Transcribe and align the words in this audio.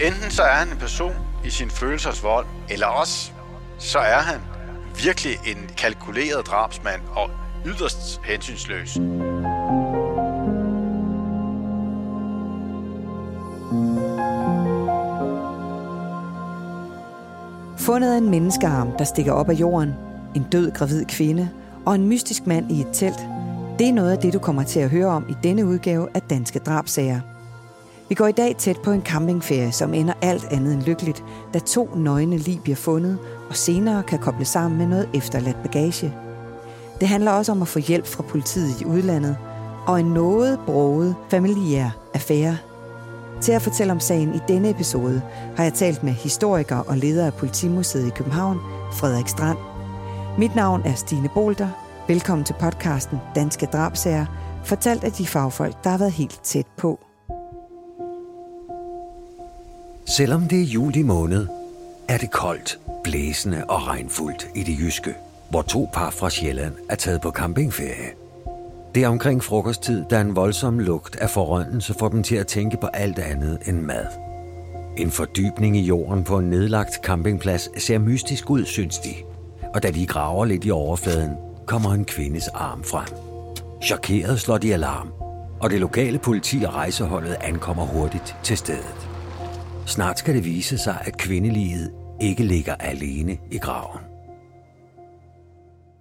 Enten 0.00 0.30
så 0.30 0.42
er 0.42 0.54
han 0.54 0.68
en 0.68 0.76
person 0.76 1.14
i 1.44 1.50
sin 1.50 1.70
følelsers 1.70 2.22
vold, 2.22 2.46
eller 2.68 2.86
også 2.86 3.32
så 3.78 3.98
er 3.98 4.18
han 4.18 4.40
virkelig 5.02 5.38
en 5.46 5.70
kalkuleret 5.76 6.46
drabsmand 6.46 7.00
og 7.16 7.30
yderst 7.66 8.20
hensynsløs. 8.24 8.94
Fundet 17.78 18.12
af 18.12 18.18
en 18.18 18.30
menneskearm, 18.30 18.92
der 18.98 19.04
stikker 19.04 19.32
op 19.32 19.48
af 19.50 19.54
jorden, 19.54 19.94
en 20.34 20.46
død 20.52 20.70
gravid 20.70 21.04
kvinde 21.04 21.50
og 21.86 21.94
en 21.94 22.08
mystisk 22.08 22.46
mand 22.46 22.72
i 22.72 22.80
et 22.80 22.88
telt, 22.92 23.20
det 23.78 23.88
er 23.88 23.92
noget 23.92 24.12
af 24.12 24.18
det, 24.18 24.32
du 24.32 24.38
kommer 24.38 24.62
til 24.62 24.80
at 24.80 24.90
høre 24.90 25.06
om 25.06 25.26
i 25.28 25.34
denne 25.42 25.66
udgave 25.66 26.08
af 26.14 26.22
Danske 26.22 26.58
Drabsager. 26.58 27.20
Vi 28.08 28.14
går 28.14 28.26
i 28.26 28.32
dag 28.32 28.56
tæt 28.56 28.80
på 28.80 28.90
en 28.90 29.02
campingferie, 29.02 29.72
som 29.72 29.94
ender 29.94 30.14
alt 30.22 30.44
andet 30.44 30.74
end 30.74 30.82
lykkeligt, 30.82 31.24
da 31.54 31.58
to 31.58 31.90
nøgne 31.96 32.36
lig 32.36 32.60
bliver 32.62 32.76
fundet, 32.76 33.18
og 33.48 33.56
senere 33.56 34.02
kan 34.02 34.18
koble 34.18 34.44
sammen 34.44 34.78
med 34.78 34.86
noget 34.86 35.08
efterladt 35.14 35.62
bagage. 35.62 36.14
Det 37.00 37.08
handler 37.08 37.32
også 37.32 37.52
om 37.52 37.62
at 37.62 37.68
få 37.68 37.78
hjælp 37.78 38.06
fra 38.06 38.22
politiet 38.22 38.80
i 38.80 38.84
udlandet, 38.84 39.36
og 39.86 40.00
en 40.00 40.06
noget 40.06 40.58
broget 40.66 41.14
familiær 41.30 41.90
affære. 42.14 42.58
Til 43.40 43.52
at 43.52 43.62
fortælle 43.62 43.92
om 43.92 44.00
sagen 44.00 44.34
i 44.34 44.40
denne 44.48 44.70
episode 44.70 45.22
har 45.56 45.64
jeg 45.64 45.74
talt 45.74 46.02
med 46.02 46.12
historiker 46.12 46.76
og 46.76 46.96
leder 46.96 47.26
af 47.26 47.34
Politimuseet 47.34 48.06
i 48.06 48.10
København, 48.10 48.58
Frederik 48.92 49.28
Strand. 49.28 49.58
Mit 50.38 50.54
navn 50.54 50.82
er 50.84 50.94
Stine 50.94 51.28
Bolter. 51.34 51.68
Velkommen 52.08 52.44
til 52.44 52.54
podcasten 52.60 53.18
Danske 53.34 53.66
Drabsager, 53.66 54.26
fortalt 54.64 55.04
af 55.04 55.12
de 55.12 55.26
fagfolk, 55.26 55.84
der 55.84 55.90
har 55.90 55.98
været 55.98 56.12
helt 56.12 56.40
tæt 56.42 56.66
på. 56.76 57.07
Selvom 60.08 60.42
det 60.42 60.60
er 60.60 60.64
juli 60.64 61.02
måned, 61.02 61.46
er 62.08 62.18
det 62.18 62.30
koldt, 62.30 62.78
blæsende 63.04 63.64
og 63.64 63.86
regnfuldt 63.86 64.48
i 64.54 64.62
det 64.62 64.78
jyske, 64.78 65.14
hvor 65.50 65.62
to 65.62 65.88
par 65.92 66.10
fra 66.10 66.30
Sjælland 66.30 66.74
er 66.88 66.94
taget 66.94 67.20
på 67.20 67.30
campingferie. 67.30 68.10
Det 68.94 69.04
er 69.04 69.08
omkring 69.08 69.44
frokosttid, 69.44 70.04
da 70.10 70.20
en 70.20 70.36
voldsom 70.36 70.78
lugt 70.78 71.16
af 71.16 71.30
forrøndelse 71.30 71.94
får 71.98 72.08
dem 72.08 72.22
til 72.22 72.36
at 72.36 72.46
tænke 72.46 72.76
på 72.80 72.86
alt 72.86 73.18
andet 73.18 73.58
end 73.66 73.80
mad. 73.80 74.06
En 74.96 75.10
fordybning 75.10 75.76
i 75.76 75.80
jorden 75.80 76.24
på 76.24 76.38
en 76.38 76.50
nedlagt 76.50 76.94
campingplads 77.04 77.82
ser 77.82 77.98
mystisk 77.98 78.50
ud, 78.50 78.64
synes 78.64 78.98
de. 78.98 79.14
Og 79.74 79.82
da 79.82 79.90
de 79.90 80.06
graver 80.06 80.44
lidt 80.44 80.64
i 80.64 80.70
overfladen, 80.70 81.32
kommer 81.66 81.92
en 81.92 82.04
kvindes 82.04 82.48
arm 82.48 82.84
frem. 82.84 83.08
Chokeret 83.82 84.40
slår 84.40 84.58
de 84.58 84.74
alarm, 84.74 85.12
og 85.60 85.70
det 85.70 85.80
lokale 85.80 86.18
politi 86.18 86.62
og 86.66 86.74
rejseholdet 86.74 87.36
ankommer 87.40 87.84
hurtigt 87.84 88.36
til 88.42 88.56
stedet. 88.56 89.07
Snart 89.88 90.18
skal 90.18 90.34
det 90.34 90.44
vise 90.44 90.78
sig, 90.78 91.02
at 91.04 91.18
kvindeliget 91.18 91.92
ikke 92.20 92.44
ligger 92.44 92.74
alene 92.74 93.38
i 93.50 93.58
graven. 93.58 94.00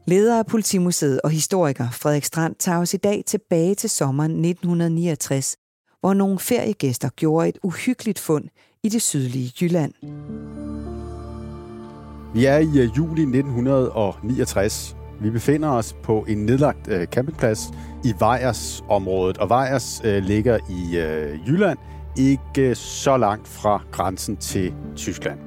Leder 0.07 0.39
af 0.39 0.45
Politimuseet 0.45 1.21
og 1.21 1.30
historiker 1.30 1.89
Frederik 1.91 2.23
Strand 2.23 2.55
tager 2.59 2.77
os 2.77 2.93
i 2.93 2.97
dag 2.97 3.23
tilbage 3.25 3.75
til 3.75 3.89
sommeren 3.89 4.31
1969, 4.31 5.58
hvor 5.99 6.13
nogle 6.13 6.39
feriegæster 6.39 7.09
gjorde 7.15 7.49
et 7.49 7.58
uhyggeligt 7.63 8.19
fund 8.19 8.45
i 8.83 8.89
det 8.89 9.02
sydlige 9.02 9.53
Jylland. 9.61 9.93
Vi 12.33 12.45
er 12.45 12.58
i 12.58 12.80
øh, 12.80 12.97
juli 12.97 13.21
1969. 13.21 14.95
Vi 15.21 15.30
befinder 15.30 15.69
os 15.69 15.95
på 16.03 16.25
en 16.30 16.38
nedlagt 16.38 16.88
øh, 16.88 17.08
campingplads 17.08 17.59
i 18.05 18.13
Vejers 18.19 18.83
området, 18.89 19.38
og 19.38 19.49
Vejers 19.49 20.02
øh, 20.03 20.23
ligger 20.23 20.58
i 20.69 20.97
Jylland, 21.47 21.77
ikke 22.17 22.75
så 22.75 23.17
langt 23.17 23.47
fra 23.47 23.81
grænsen 23.91 24.37
til 24.37 24.73
Tyskland. 24.95 25.39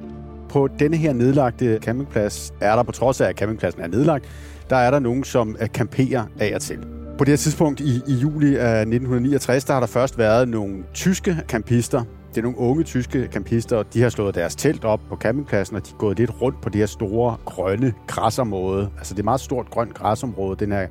På 0.49 0.67
denne 0.79 0.97
her 0.97 1.13
nedlagte 1.13 1.79
campingplads 1.81 2.53
er 2.61 2.75
der, 2.75 2.83
på 2.83 2.91
trods 2.91 3.21
af 3.21 3.29
at 3.29 3.35
campingpladsen 3.35 3.81
er 3.81 3.87
nedlagt, 3.87 4.25
der 4.69 4.75
er 4.75 4.91
der 4.91 4.99
nogen, 4.99 5.23
som 5.23 5.57
øh, 5.61 5.67
camperer 5.67 6.23
af 6.39 6.51
og 6.55 6.61
til. 6.61 6.79
På 7.17 7.25
det 7.25 7.31
her 7.31 7.37
tidspunkt 7.37 7.79
i, 7.79 8.01
i 8.07 8.13
juli 8.13 8.55
af 8.55 8.79
1969, 8.79 9.65
der 9.65 9.73
har 9.73 9.79
der 9.79 9.87
først 9.87 10.17
været 10.17 10.49
nogle 10.49 10.83
tyske 10.93 11.37
campister. 11.47 12.03
Det 12.29 12.37
er 12.37 12.41
nogle 12.41 12.57
unge 12.57 12.83
tyske 12.83 13.29
campister, 13.31 13.77
og 13.77 13.93
de 13.93 14.01
har 14.01 14.09
slået 14.09 14.35
deres 14.35 14.55
telt 14.55 14.85
op 14.85 14.99
på 15.09 15.15
campingpladsen, 15.15 15.75
og 15.75 15.85
de 15.85 15.91
er 15.93 15.97
gået 15.97 16.17
lidt 16.17 16.41
rundt 16.41 16.61
på 16.61 16.69
det 16.69 16.79
her 16.79 16.85
store 16.85 17.37
grønne 17.45 17.93
græsområde. 18.07 18.89
Altså 18.97 19.13
det 19.13 19.19
er 19.19 19.21
et 19.21 19.25
meget 19.25 19.41
stort 19.41 19.69
grønt 19.69 19.93
græsområde, 19.93 20.55
den 20.59 20.71
her 20.71 20.87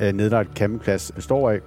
øh, 0.00 0.44
campingplads 0.54 1.12
består 1.14 1.50
af. 1.50 1.58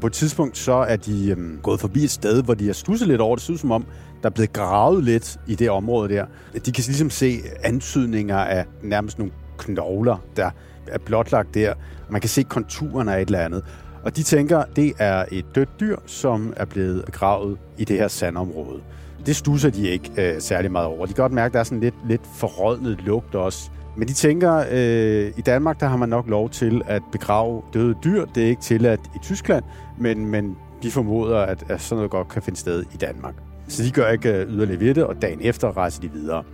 På 0.00 0.06
et 0.06 0.12
tidspunkt 0.12 0.58
så 0.58 0.72
er 0.72 0.96
de 0.96 1.30
øhm, 1.30 1.58
gået 1.62 1.80
forbi 1.80 2.04
et 2.04 2.10
sted, 2.10 2.42
hvor 2.42 2.54
de 2.54 2.66
har 2.66 2.72
stusset 2.72 3.08
lidt 3.08 3.20
over 3.20 3.36
det. 3.36 3.48
Det 3.48 3.60
som 3.60 3.70
om, 3.70 3.86
der 4.22 4.28
er 4.28 4.34
blevet 4.34 4.52
gravet 4.52 5.04
lidt 5.04 5.40
i 5.46 5.54
det 5.54 5.70
område 5.70 6.14
der. 6.14 6.26
De 6.52 6.72
kan 6.72 6.84
ligesom 6.86 7.10
se 7.10 7.38
antydninger 7.64 8.38
af 8.38 8.64
nærmest 8.82 9.18
nogle 9.18 9.32
knogler, 9.58 10.16
der 10.36 10.50
er 10.86 10.98
blotlagt 10.98 11.54
der. 11.54 11.74
Man 12.10 12.20
kan 12.20 12.30
se 12.30 12.42
konturerne 12.42 13.14
af 13.14 13.22
et 13.22 13.26
eller 13.26 13.38
andet. 13.38 13.64
Og 14.02 14.16
de 14.16 14.22
tænker, 14.22 14.64
det 14.76 14.92
er 14.98 15.24
et 15.32 15.44
dødt 15.54 15.80
dyr, 15.80 15.96
som 16.06 16.52
er 16.56 16.64
blevet 16.64 17.04
begravet 17.04 17.58
i 17.78 17.84
det 17.84 17.98
her 17.98 18.08
sandområde. 18.08 18.80
Det 19.26 19.36
stusser 19.36 19.70
de 19.70 19.88
ikke 19.88 20.10
øh, 20.18 20.40
særlig 20.40 20.72
meget 20.72 20.86
over. 20.86 21.06
De 21.06 21.12
kan 21.12 21.22
godt 21.22 21.32
mærke, 21.32 21.46
at 21.46 21.52
der 21.52 21.60
er 21.60 21.64
sådan 21.64 21.80
lidt, 21.80 21.94
lidt 22.08 22.22
forrådnet 22.36 23.00
lugt 23.04 23.34
også. 23.34 23.70
Men 23.96 24.08
de 24.08 24.12
tænker, 24.12 24.64
øh, 24.70 25.32
i 25.36 25.40
Danmark 25.40 25.80
der 25.80 25.86
har 25.86 25.96
man 25.96 26.08
nok 26.08 26.28
lov 26.28 26.50
til 26.50 26.82
at 26.86 27.02
begrave 27.12 27.62
døde 27.74 27.94
dyr. 28.04 28.24
Det 28.24 28.42
er 28.42 28.48
ikke 28.48 28.62
tilladt 28.62 29.00
i 29.14 29.18
Tyskland, 29.22 29.64
men, 29.98 30.26
men 30.26 30.56
de 30.82 30.90
formoder, 30.90 31.38
at, 31.38 31.64
at 31.68 31.80
sådan 31.80 31.96
noget 31.96 32.10
godt 32.10 32.28
kan 32.28 32.42
finde 32.42 32.58
sted 32.58 32.82
i 32.94 32.96
Danmark. 32.96 33.34
Så 33.68 33.82
de 33.82 33.90
gør 33.90 34.08
ikke 34.08 34.32
øh, 34.32 34.48
yderligere 34.48 34.80
ved 34.80 34.94
det, 34.94 35.04
og 35.04 35.22
dagen 35.22 35.40
efter 35.40 35.76
rejser 35.76 36.00
de 36.00 36.12
videre. 36.12 36.44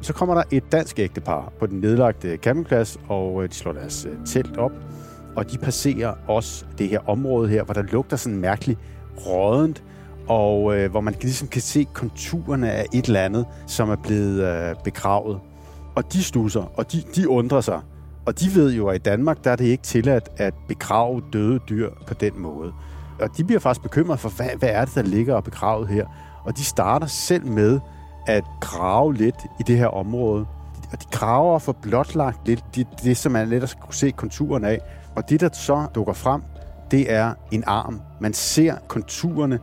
Så 0.00 0.12
kommer 0.12 0.34
der 0.34 0.42
et 0.50 0.72
dansk 0.72 0.98
ægtepar 0.98 1.52
på 1.58 1.66
den 1.66 1.80
nedlagte 1.80 2.36
campingplads, 2.36 2.98
og 3.08 3.42
øh, 3.42 3.48
de 3.48 3.54
slår 3.54 3.72
deres 3.72 4.06
øh, 4.10 4.26
telt 4.26 4.56
op, 4.56 4.72
og 5.36 5.52
de 5.52 5.58
passerer 5.58 6.14
også 6.26 6.64
det 6.78 6.88
her 6.88 7.08
område 7.08 7.48
her, 7.48 7.64
hvor 7.64 7.74
der 7.74 7.82
lugter 7.82 8.16
sådan 8.16 8.38
mærkeligt 8.38 8.78
rådent, 9.26 9.82
og 10.28 10.76
øh, 10.76 10.90
hvor 10.90 11.00
man 11.00 11.14
ligesom 11.22 11.48
kan 11.48 11.62
se 11.62 11.86
konturerne 11.92 12.72
af 12.72 12.86
et 12.94 13.06
eller 13.06 13.20
andet, 13.20 13.46
som 13.66 13.90
er 13.90 13.96
blevet 13.96 14.42
øh, 14.42 14.74
begravet. 14.84 15.40
Og 15.98 16.12
de 16.12 16.22
stusser, 16.22 16.72
og 16.76 16.92
de, 16.92 17.02
de 17.14 17.28
undrer 17.28 17.60
sig. 17.60 17.80
Og 18.26 18.40
de 18.40 18.54
ved 18.54 18.72
jo, 18.72 18.88
at 18.88 18.96
i 18.96 18.98
Danmark, 18.98 19.44
der 19.44 19.50
er 19.50 19.56
det 19.56 19.64
ikke 19.64 19.82
tilladt 19.82 20.28
at 20.36 20.54
begrave 20.68 21.22
døde 21.32 21.58
dyr 21.68 21.90
på 22.06 22.14
den 22.14 22.40
måde. 22.40 22.72
Og 23.20 23.36
de 23.36 23.44
bliver 23.44 23.60
faktisk 23.60 23.82
bekymret 23.82 24.20
for, 24.20 24.28
hvad, 24.28 24.48
hvad 24.58 24.68
er 24.68 24.84
det, 24.84 24.94
der 24.94 25.02
ligger 25.02 25.34
og 25.34 25.44
begravet 25.44 25.88
her? 25.88 26.06
Og 26.44 26.56
de 26.56 26.64
starter 26.64 27.06
selv 27.06 27.46
med 27.46 27.80
at 28.26 28.44
grave 28.60 29.14
lidt 29.14 29.34
i 29.60 29.62
det 29.62 29.78
her 29.78 29.86
område. 29.86 30.46
Og 30.92 31.02
de 31.02 31.06
graver 31.10 31.58
for 31.58 31.72
blotlagt 31.72 32.48
lidt 32.48 32.64
det, 32.74 32.86
det 33.02 33.16
som 33.16 33.32
man 33.32 33.48
let 33.48 33.68
skal 33.68 33.82
kunne 33.82 33.94
se 33.94 34.10
konturen 34.10 34.64
af. 34.64 34.80
Og 35.16 35.28
det, 35.28 35.40
der 35.40 35.48
så 35.52 35.86
dukker 35.94 36.12
frem, 36.12 36.42
det 36.90 37.12
er 37.12 37.34
en 37.50 37.64
arm. 37.66 38.00
Man 38.20 38.32
ser 38.32 38.74
konturerne 38.88 39.58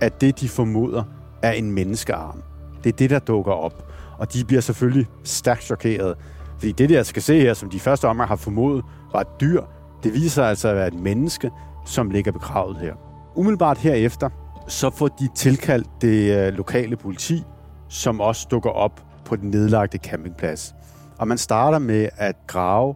af 0.00 0.12
det, 0.12 0.40
de 0.40 0.48
formoder 0.48 1.04
er 1.42 1.52
en 1.52 1.70
menneskearm. 1.70 2.42
Det 2.84 2.92
er 2.92 2.96
det, 2.96 3.10
der 3.10 3.18
dukker 3.18 3.52
op. 3.52 3.89
Og 4.20 4.32
de 4.32 4.44
bliver 4.44 4.60
selvfølgelig 4.60 5.06
stærkt 5.24 5.62
chokeret. 5.62 6.14
Fordi 6.58 6.72
det, 6.72 6.88
der 6.88 7.02
skal 7.02 7.18
altså 7.20 7.26
se 7.26 7.40
her, 7.40 7.54
som 7.54 7.70
de 7.70 7.80
første 7.80 8.08
omgang 8.08 8.28
har 8.28 8.36
formodet, 8.36 8.84
var 9.12 9.20
et 9.20 9.40
dyr, 9.40 9.62
det 10.02 10.12
viser 10.12 10.44
altså 10.44 10.68
at 10.68 10.76
være 10.76 10.88
et 10.88 10.94
menneske, 10.94 11.50
som 11.86 12.10
ligger 12.10 12.32
begravet 12.32 12.76
her. 12.76 12.94
Umiddelbart 13.34 13.78
herefter, 13.78 14.28
så 14.68 14.90
får 14.90 15.08
de 15.08 15.28
tilkaldt 15.34 15.88
det 16.00 16.46
øh, 16.46 16.52
lokale 16.52 16.96
politi, 16.96 17.42
som 17.88 18.20
også 18.20 18.46
dukker 18.50 18.70
op 18.70 19.04
på 19.24 19.36
den 19.36 19.50
nedlagte 19.50 19.98
campingplads. 19.98 20.74
Og 21.18 21.28
man 21.28 21.38
starter 21.38 21.78
med 21.78 22.08
at 22.16 22.36
grave 22.46 22.94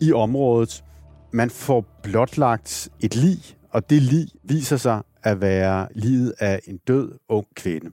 i 0.00 0.12
området. 0.12 0.84
Man 1.32 1.50
får 1.50 1.84
blotlagt 2.02 2.88
et 3.00 3.16
lig, 3.16 3.38
og 3.70 3.90
det 3.90 4.02
lig 4.02 4.28
viser 4.44 4.76
sig 4.76 5.02
at 5.22 5.40
være 5.40 5.88
livet 5.94 6.34
af 6.38 6.60
en 6.68 6.78
død 6.88 7.18
ung 7.28 7.46
kvinde. 7.56 7.90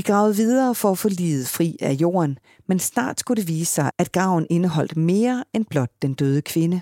De 0.00 0.04
gravede 0.04 0.36
videre 0.36 0.74
for 0.74 0.90
at 0.90 0.98
få 0.98 1.08
livet 1.08 1.46
fri 1.46 1.76
af 1.80 1.92
jorden, 1.92 2.38
men 2.68 2.78
snart 2.78 3.20
skulle 3.20 3.40
det 3.40 3.48
vise 3.48 3.74
sig, 3.74 3.90
at 3.98 4.12
graven 4.12 4.46
indeholdt 4.50 4.96
mere 4.96 5.44
end 5.54 5.64
blot 5.70 5.90
den 6.02 6.14
døde 6.14 6.42
kvinde. 6.42 6.80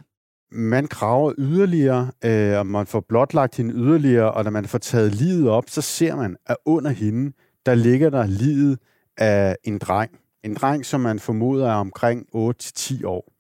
Man 0.53 0.87
graver 0.87 1.32
yderligere, 1.38 2.11
øh, 2.25 2.59
og 2.59 2.67
man 2.67 2.87
får 2.87 3.05
blotlagt 3.09 3.56
hende 3.56 3.75
yderligere, 3.75 4.32
og 4.32 4.44
når 4.44 4.50
man 4.50 4.65
får 4.65 4.79
taget 4.79 5.15
livet 5.15 5.49
op, 5.49 5.65
så 5.67 5.81
ser 5.81 6.17
man, 6.17 6.37
at 6.47 6.56
under 6.67 6.91
hende, 6.91 7.32
der 7.67 7.75
ligger 7.75 8.11
der 8.11 8.26
livet 8.26 8.79
af 9.17 9.56
en 9.64 9.79
dreng. 9.79 10.11
En 10.44 10.55
dreng, 10.55 10.87
som 10.87 11.00
man 11.00 11.19
formoder 11.19 11.69
er 11.69 11.75
omkring 11.75 12.26
8-10 12.35 13.06
år. 13.06 13.32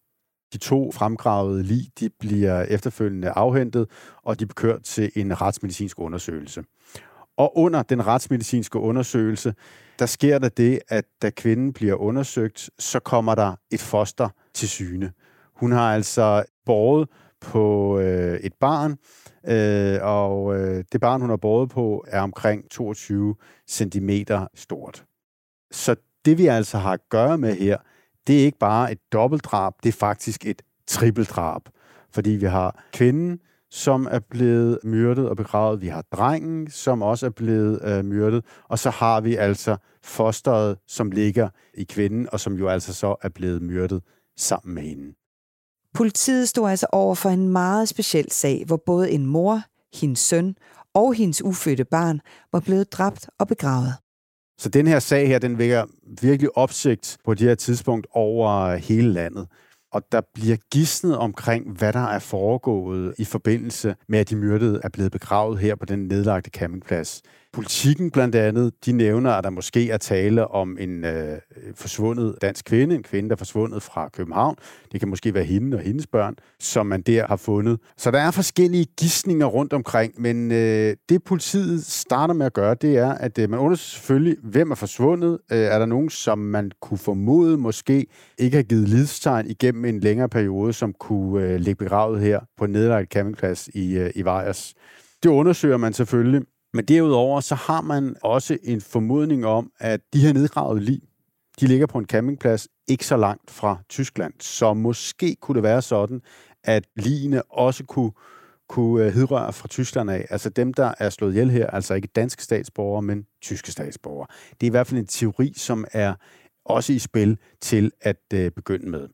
De 0.52 0.58
to 0.58 0.92
fremgravede 0.92 1.62
lig, 1.62 1.86
de 2.00 2.10
bliver 2.20 2.62
efterfølgende 2.62 3.30
afhentet, 3.30 3.86
og 4.22 4.40
de 4.40 4.46
bliver 4.46 4.72
kørt 4.72 4.82
til 4.82 5.10
en 5.16 5.40
retsmedicinsk 5.40 5.98
undersøgelse. 5.98 6.62
Og 7.38 7.58
under 7.58 7.82
den 7.82 8.06
retsmedicinske 8.06 8.78
undersøgelse, 8.78 9.54
der 9.98 10.06
sker 10.06 10.38
der 10.38 10.48
det, 10.48 10.80
at 10.88 11.04
da 11.22 11.30
kvinden 11.30 11.72
bliver 11.72 11.94
undersøgt, 11.94 12.70
så 12.78 13.00
kommer 13.00 13.34
der 13.34 13.54
et 13.70 13.80
foster 13.80 14.28
til 14.54 14.68
syne. 14.68 15.12
Hun 15.54 15.72
har 15.72 15.94
altså 15.94 16.44
båret 16.66 17.08
på 17.40 17.98
øh, 17.98 18.40
et 18.40 18.54
barn, 18.60 18.96
øh, 19.48 19.98
og 20.02 20.56
øh, 20.56 20.84
det 20.92 21.00
barn, 21.00 21.20
hun 21.20 21.30
har 21.30 21.36
båret 21.36 21.70
på, 21.70 22.04
er 22.08 22.20
omkring 22.20 22.70
22 22.70 23.34
cm 23.68 24.10
stort. 24.54 25.04
Så 25.70 25.96
det 26.24 26.38
vi 26.38 26.46
altså 26.46 26.78
har 26.78 26.92
at 26.92 27.08
gøre 27.08 27.38
med 27.38 27.54
her, 27.54 27.78
det 28.26 28.40
er 28.40 28.44
ikke 28.44 28.58
bare 28.58 28.92
et 28.92 28.98
dobbeltdrab, 29.12 29.72
det 29.82 29.88
er 29.88 29.98
faktisk 29.98 30.46
et 30.46 30.62
trippeldrab. 30.86 31.62
Fordi 32.10 32.30
vi 32.30 32.46
har 32.46 32.84
kvinden, 32.92 33.40
som 33.70 34.08
er 34.10 34.18
blevet 34.30 34.78
myrdet 34.84 35.28
og 35.28 35.36
begravet. 35.36 35.80
Vi 35.80 35.88
har 35.88 36.04
drengen, 36.12 36.70
som 36.70 37.02
også 37.02 37.26
er 37.26 37.30
blevet 37.30 37.80
øh, 37.84 38.04
myrdet. 38.04 38.44
Og 38.68 38.78
så 38.78 38.90
har 38.90 39.20
vi 39.20 39.36
altså 39.36 39.76
fosteret, 40.02 40.78
som 40.86 41.10
ligger 41.10 41.48
i 41.74 41.84
kvinden, 41.84 42.28
og 42.32 42.40
som 42.40 42.54
jo 42.54 42.68
altså 42.68 42.94
så 42.94 43.16
er 43.22 43.28
blevet 43.28 43.62
myrdet 43.62 44.02
sammen 44.36 44.74
med 44.74 44.82
hende. 44.82 45.14
Politiet 45.94 46.48
stod 46.48 46.70
altså 46.70 46.86
over 46.92 47.14
for 47.14 47.30
en 47.30 47.48
meget 47.48 47.88
speciel 47.88 48.30
sag, 48.30 48.64
hvor 48.66 48.82
både 48.86 49.10
en 49.10 49.26
mor, 49.26 49.62
hendes 49.94 50.18
søn 50.18 50.56
og 50.94 51.14
hendes 51.14 51.44
ufødte 51.44 51.84
barn 51.84 52.20
var 52.52 52.60
blevet 52.60 52.92
dræbt 52.92 53.30
og 53.38 53.48
begravet. 53.48 53.94
Så 54.58 54.68
den 54.68 54.86
her 54.86 54.98
sag 54.98 55.28
her, 55.28 55.38
den 55.38 55.58
vækker 55.58 55.84
virkelig 56.22 56.56
opsigt 56.56 57.18
på 57.24 57.34
det 57.34 57.48
her 57.48 57.54
tidspunkt 57.54 58.06
over 58.10 58.76
hele 58.76 59.12
landet 59.12 59.46
og 59.92 60.02
der 60.12 60.20
bliver 60.34 60.56
gidsnet 60.70 61.18
omkring, 61.18 61.78
hvad 61.78 61.92
der 61.92 62.06
er 62.06 62.18
foregået 62.18 63.14
i 63.18 63.24
forbindelse 63.24 63.94
med, 64.08 64.18
at 64.18 64.30
de 64.30 64.36
myrdede 64.36 64.80
er 64.84 64.88
blevet 64.88 65.12
begravet 65.12 65.58
her 65.58 65.74
på 65.74 65.84
den 65.84 65.98
nedlagte 65.98 66.50
campingplads. 66.50 67.22
Politikken 67.52 68.10
blandt 68.10 68.34
andet, 68.34 68.72
de 68.86 68.92
nævner, 68.92 69.30
at 69.30 69.44
der 69.44 69.50
måske 69.50 69.90
er 69.90 69.96
tale 69.96 70.48
om 70.48 70.76
en 70.80 71.04
øh, 71.04 71.38
forsvundet 71.74 72.36
dansk 72.42 72.64
kvinde, 72.64 72.94
en 72.94 73.02
kvinde, 73.02 73.28
der 73.28 73.34
er 73.34 73.38
forsvundet 73.38 73.82
fra 73.82 74.08
København. 74.08 74.56
Det 74.92 75.00
kan 75.00 75.08
måske 75.08 75.34
være 75.34 75.44
hende 75.44 75.76
og 75.76 75.82
hendes 75.82 76.06
børn, 76.06 76.34
som 76.60 76.86
man 76.86 77.02
der 77.02 77.26
har 77.26 77.36
fundet. 77.36 77.80
Så 77.96 78.10
der 78.10 78.18
er 78.18 78.30
forskellige 78.30 78.86
gissninger 78.98 79.46
rundt 79.46 79.72
omkring, 79.72 80.20
men 80.20 80.52
øh, 80.52 80.96
det 81.08 81.24
politiet 81.24 81.84
starter 81.84 82.34
med 82.34 82.46
at 82.46 82.52
gøre, 82.52 82.74
det 82.74 82.96
er, 82.96 83.12
at 83.12 83.38
øh, 83.38 83.50
man 83.50 83.58
undersøger 83.58 83.98
selvfølgelig, 83.98 84.36
hvem 84.42 84.70
er 84.70 84.74
forsvundet. 84.74 85.38
Øh, 85.52 85.58
er 85.58 85.78
der 85.78 85.86
nogen, 85.86 86.10
som 86.10 86.38
man 86.38 86.70
kunne 86.80 86.98
formode 86.98 87.56
måske 87.56 88.06
ikke 88.38 88.56
har 88.56 88.62
givet 88.62 88.88
lidstegn 88.88 89.46
igennem 89.46 89.84
en 89.84 90.00
længere 90.00 90.28
periode, 90.28 90.72
som 90.72 90.92
kunne 90.92 91.44
øh, 91.44 91.56
ligge 91.56 91.84
begravet 91.84 92.20
her 92.20 92.40
på 92.58 92.64
en 92.64 92.70
nedlagt 92.70 93.12
campingplads 93.12 93.68
i, 93.68 93.98
øh, 93.98 94.10
i 94.14 94.22
Vejers? 94.22 94.74
Det 95.22 95.28
undersøger 95.28 95.76
man 95.76 95.92
selvfølgelig. 95.92 96.42
Men 96.74 96.84
derudover 96.84 97.40
så 97.40 97.54
har 97.54 97.80
man 97.80 98.16
også 98.22 98.58
en 98.62 98.80
formodning 98.80 99.46
om, 99.46 99.72
at 99.78 100.00
de 100.12 100.20
her 100.20 100.32
nedgravede 100.32 100.80
lig, 100.80 101.00
de 101.60 101.66
ligger 101.66 101.86
på 101.86 101.98
en 101.98 102.06
campingplads 102.06 102.68
ikke 102.88 103.06
så 103.06 103.16
langt 103.16 103.50
fra 103.50 103.78
Tyskland. 103.88 104.32
Så 104.40 104.74
måske 104.74 105.36
kunne 105.40 105.54
det 105.54 105.62
være 105.62 105.82
sådan, 105.82 106.20
at 106.64 106.84
ligene 106.96 107.42
også 107.42 107.84
kunne, 107.84 108.12
kunne 108.68 109.06
øh, 109.06 109.14
hidrøre 109.14 109.52
fra 109.52 109.68
Tyskland 109.68 110.10
af. 110.10 110.26
Altså 110.30 110.48
dem, 110.48 110.74
der 110.74 110.94
er 110.98 111.10
slået 111.10 111.32
ihjel 111.32 111.50
her, 111.50 111.66
altså 111.66 111.94
ikke 111.94 112.08
danske 112.08 112.42
statsborgere, 112.42 113.02
men 113.02 113.26
tyske 113.42 113.72
statsborgere. 113.72 114.26
Det 114.50 114.66
er 114.66 114.70
i 114.70 114.70
hvert 114.70 114.86
fald 114.86 115.00
en 115.00 115.06
teori, 115.06 115.52
som 115.56 115.84
er 115.92 116.14
også 116.64 116.92
i 116.92 116.98
spil 116.98 117.38
til 117.60 117.92
at 118.00 118.22
øh, 118.34 118.50
begynde 118.50 118.90
med. 118.90 119.08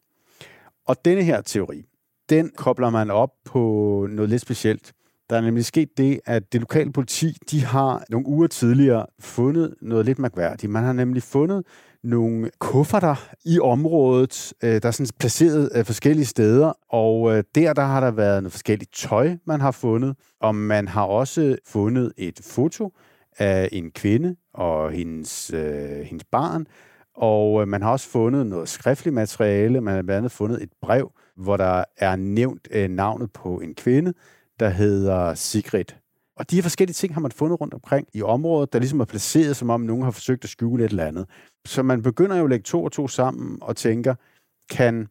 Og 0.86 1.04
denne 1.04 1.22
her 1.22 1.40
teori, 1.40 1.84
den 2.28 2.50
kobler 2.56 2.90
man 2.90 3.10
op 3.10 3.30
på 3.44 3.60
noget 4.10 4.30
lidt 4.30 4.42
specielt. 4.42 4.92
Der 5.30 5.36
er 5.36 5.40
nemlig 5.40 5.64
sket 5.64 5.88
det, 5.98 6.20
at 6.26 6.52
det 6.52 6.60
lokale 6.60 6.92
politi, 6.92 7.36
de 7.50 7.64
har 7.64 8.04
nogle 8.10 8.26
uger 8.26 8.46
tidligere 8.46 9.06
fundet 9.20 9.74
noget 9.82 10.06
lidt 10.06 10.18
mærkværdigt. 10.18 10.72
Man 10.72 10.84
har 10.84 10.92
nemlig 10.92 11.22
fundet 11.22 11.64
nogle 12.02 12.50
kufferter 12.58 13.28
i 13.44 13.60
området, 13.60 14.52
øh, 14.62 14.82
der 14.82 14.88
er 14.88 14.90
sådan 14.90 15.10
placeret 15.18 15.70
øh, 15.74 15.84
forskellige 15.84 16.26
steder, 16.26 16.72
og 16.88 17.36
øh, 17.36 17.44
der, 17.54 17.72
der 17.72 17.82
har 17.82 18.00
der 18.00 18.10
været 18.10 18.42
noget 18.42 18.52
forskelligt 18.52 18.94
tøj, 18.94 19.36
man 19.46 19.60
har 19.60 19.70
fundet, 19.70 20.16
og 20.40 20.54
man 20.54 20.88
har 20.88 21.04
også 21.04 21.56
fundet 21.66 22.12
et 22.16 22.40
foto 22.42 22.92
af 23.38 23.68
en 23.72 23.90
kvinde 23.90 24.36
og 24.54 24.92
hendes, 24.92 25.52
øh, 25.54 26.00
hendes 26.00 26.24
barn, 26.32 26.66
og 27.16 27.68
man 27.68 27.82
har 27.82 27.90
også 27.90 28.08
fundet 28.08 28.46
noget 28.46 28.68
skriftligt 28.68 29.14
materiale, 29.14 29.80
man 29.80 29.94
har 29.94 30.02
blandt 30.02 30.18
andet 30.18 30.32
fundet 30.32 30.62
et 30.62 30.70
brev, 30.82 31.12
hvor 31.36 31.56
der 31.56 31.84
er 31.96 32.16
nævnt 32.16 32.68
øh, 32.70 32.90
navnet 32.90 33.32
på 33.32 33.60
en 33.60 33.74
kvinde, 33.74 34.12
der 34.60 34.68
hedder 34.68 35.34
Sigrid. 35.34 35.84
Og 36.36 36.50
de 36.50 36.56
her 36.56 36.62
forskellige 36.62 36.94
ting 36.94 37.14
har 37.14 37.20
man 37.20 37.32
fundet 37.32 37.60
rundt 37.60 37.74
omkring 37.74 38.08
i 38.14 38.22
området, 38.22 38.72
der 38.72 38.78
ligesom 38.78 39.00
er 39.00 39.04
placeret, 39.04 39.56
som 39.56 39.70
om 39.70 39.80
nogen 39.80 40.02
har 40.02 40.10
forsøgt 40.10 40.44
at 40.44 40.50
skjule 40.50 40.84
et 40.84 40.90
eller 40.90 41.06
andet. 41.06 41.26
Så 41.66 41.82
man 41.82 42.02
begynder 42.02 42.36
jo 42.36 42.44
at 42.44 42.50
lægge 42.50 42.62
to 42.62 42.84
og 42.84 42.92
to 42.92 43.08
sammen 43.08 43.58
og 43.62 43.76
tænker, 43.76 44.14
kan 44.70 45.08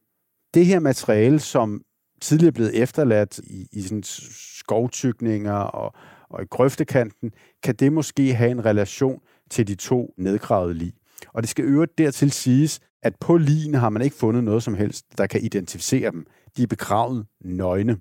det 0.54 0.66
her 0.66 0.80
materiale, 0.80 1.40
som 1.40 1.81
tidligere 2.22 2.48
er 2.48 2.54
blevet 2.54 2.81
efterladt 2.81 3.38
i, 3.38 3.68
i 3.72 3.81
sådan 3.81 4.04
skovtykninger 4.04 5.54
og, 5.54 5.94
og 6.30 6.44
i 6.44 6.46
grøftekanten, 6.46 7.31
kan 7.63 7.75
det 7.75 7.94
måske 7.94 8.34
have 8.34 8.51
en 8.51 8.66
relation 8.66 9.22
til 9.50 9.68
de 9.68 9.75
to 9.75 10.13
nedgravede 10.18 10.74
lig? 10.74 10.94
Og 11.28 11.44
det 11.44 11.50
skal 11.50 11.66
øvrigt 11.66 11.98
dertil 11.98 12.31
siges, 12.31 12.80
at 13.04 13.16
på 13.19 13.38
ligene 13.38 13.78
har 13.78 13.89
man 13.89 14.01
ikke 14.01 14.16
fundet 14.16 14.44
noget 14.44 14.63
som 14.63 14.74
helst, 14.74 15.06
der 15.18 15.28
kan 15.28 15.42
identificere 15.44 16.12
dem. 16.12 16.25
De 16.57 16.63
er 16.63 16.68
begravet 16.68 17.25
nøgne. 17.42 17.98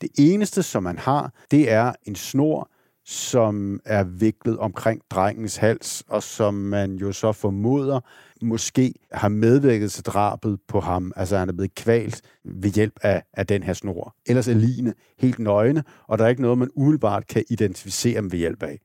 Det 0.00 0.10
eneste, 0.18 0.62
som 0.62 0.82
man 0.82 0.98
har, 0.98 1.32
det 1.50 1.70
er 1.70 1.92
en 2.06 2.14
snor, 2.14 2.70
som 3.04 3.80
er 3.84 4.04
viklet 4.04 4.58
omkring 4.58 5.02
drengens 5.10 5.56
hals, 5.56 6.02
og 6.08 6.22
som 6.22 6.54
man 6.54 6.94
jo 6.94 7.12
så 7.12 7.32
formoder 7.32 8.00
måske 8.42 8.94
har 9.12 9.28
medvirket 9.28 9.92
til 9.92 10.04
drabet 10.04 10.58
på 10.68 10.80
ham. 10.80 11.12
Altså 11.16 11.38
han 11.38 11.48
er 11.48 11.52
blevet 11.52 11.74
kvalt 11.74 12.22
ved 12.44 12.70
hjælp 12.70 12.98
af, 13.02 13.22
af 13.32 13.46
den 13.46 13.62
her 13.62 13.72
snor. 13.72 14.14
Ellers 14.26 14.48
er 14.48 14.54
line 14.54 14.94
helt 15.18 15.38
nøgne, 15.38 15.84
og 16.08 16.18
der 16.18 16.24
er 16.24 16.28
ikke 16.28 16.42
noget, 16.42 16.58
man 16.58 16.70
umiddelbart 16.76 17.26
kan 17.26 17.44
identificere 17.50 18.20
dem 18.20 18.32
ved 18.32 18.38
hjælp 18.38 18.62
af. 18.62 18.78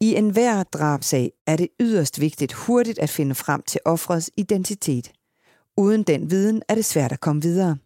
I 0.00 0.14
enhver 0.14 0.62
drabsag 0.62 1.32
er 1.46 1.56
det 1.56 1.68
yderst 1.80 2.20
vigtigt 2.20 2.52
hurtigt 2.52 2.98
at 2.98 3.10
finde 3.10 3.34
frem 3.34 3.62
til 3.62 3.80
offrets 3.84 4.30
identitet. 4.36 5.12
Uden 5.76 6.02
den 6.02 6.30
viden 6.30 6.62
er 6.68 6.74
det 6.74 6.84
svært 6.84 7.12
at 7.12 7.20
komme 7.20 7.42
videre. 7.42 7.76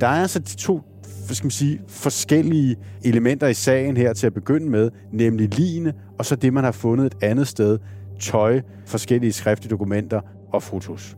Der 0.00 0.06
er 0.06 0.22
altså 0.22 0.38
de 0.38 0.56
to 0.56 0.80
hvad 1.30 1.34
skal 1.34 1.44
man 1.44 1.50
sige, 1.50 1.80
forskellige 1.88 2.76
elementer 3.04 3.46
i 3.46 3.54
sagen 3.54 3.96
her 3.96 4.12
til 4.12 4.26
at 4.26 4.34
begynde 4.34 4.70
med, 4.70 4.90
nemlig 5.12 5.54
ligene, 5.54 5.92
og 6.18 6.26
så 6.26 6.36
det, 6.36 6.52
man 6.52 6.64
har 6.64 6.72
fundet 6.72 7.06
et 7.06 7.16
andet 7.22 7.48
sted, 7.48 7.78
tøj, 8.20 8.60
forskellige 8.86 9.32
skriftlige 9.32 9.70
dokumenter 9.70 10.20
og 10.52 10.62
fotos. 10.62 11.16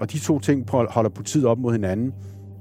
Og 0.00 0.12
de 0.12 0.18
to 0.18 0.38
ting 0.38 0.70
holder 0.70 1.10
politiet 1.10 1.46
op 1.46 1.58
mod 1.58 1.72
hinanden, 1.72 2.12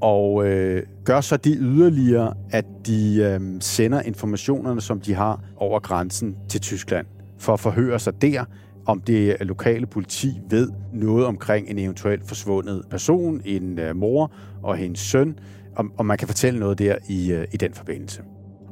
og 0.01 0.45
øh, 0.47 0.83
gør 1.05 1.21
så 1.21 1.37
det 1.37 1.57
yderligere, 1.59 2.33
at 2.51 2.65
de 2.85 3.17
øh, 3.23 3.41
sender 3.59 4.01
informationerne, 4.01 4.81
som 4.81 4.99
de 4.99 5.13
har 5.13 5.43
over 5.57 5.79
grænsen 5.79 6.35
til 6.49 6.61
Tyskland, 6.61 7.05
for 7.39 7.53
at 7.53 7.59
forhøre 7.59 7.99
sig 7.99 8.21
der, 8.21 8.45
om 8.85 9.01
det 9.01 9.37
lokale 9.39 9.85
politi 9.85 10.41
ved 10.49 10.69
noget 10.93 11.25
omkring 11.25 11.69
en 11.69 11.79
eventuelt 11.79 12.27
forsvundet 12.27 12.83
person, 12.89 13.41
en 13.45 13.79
øh, 13.79 13.95
mor 13.95 14.31
og 14.63 14.75
hendes 14.75 14.99
søn, 14.99 15.35
om, 15.75 15.93
om 15.97 16.05
man 16.05 16.17
kan 16.17 16.27
fortælle 16.27 16.59
noget 16.59 16.79
der 16.79 16.95
i, 17.07 17.31
øh, 17.31 17.47
i 17.51 17.57
den 17.57 17.73
forbindelse. 17.73 18.21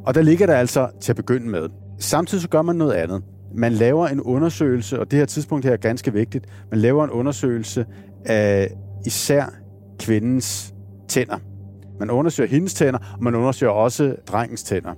Og 0.05 0.15
der 0.15 0.22
ligger 0.22 0.46
der 0.46 0.55
altså 0.55 0.89
til 1.01 1.12
at 1.12 1.15
begynde 1.15 1.50
med. 1.50 1.70
Samtidig 2.00 2.41
så 2.41 2.50
gør 2.50 2.62
man 2.62 2.75
noget 2.75 2.93
andet. 2.93 3.24
Man 3.55 3.72
laver 3.72 4.08
en 4.08 4.22
undersøgelse, 4.22 5.00
og 5.00 5.12
det 5.12 5.20
her 5.20 5.25
tidspunkt 5.25 5.65
her 5.65 5.74
er 5.74 5.77
ganske 5.77 6.13
vigtigt, 6.13 6.46
man 6.72 6.79
laver 6.79 7.03
en 7.03 7.10
undersøgelse 7.10 7.86
af 8.25 8.72
især 9.05 9.46
kvindens 10.00 10.74
tænder. 11.08 11.38
Man 12.00 12.10
undersøger 12.10 12.50
hendes 12.50 12.74
tænder, 12.74 13.00
og 13.17 13.24
man 13.24 13.36
undersøger 13.36 13.74
også 13.74 14.15
drengens 14.27 14.63
tænder. 14.63 14.93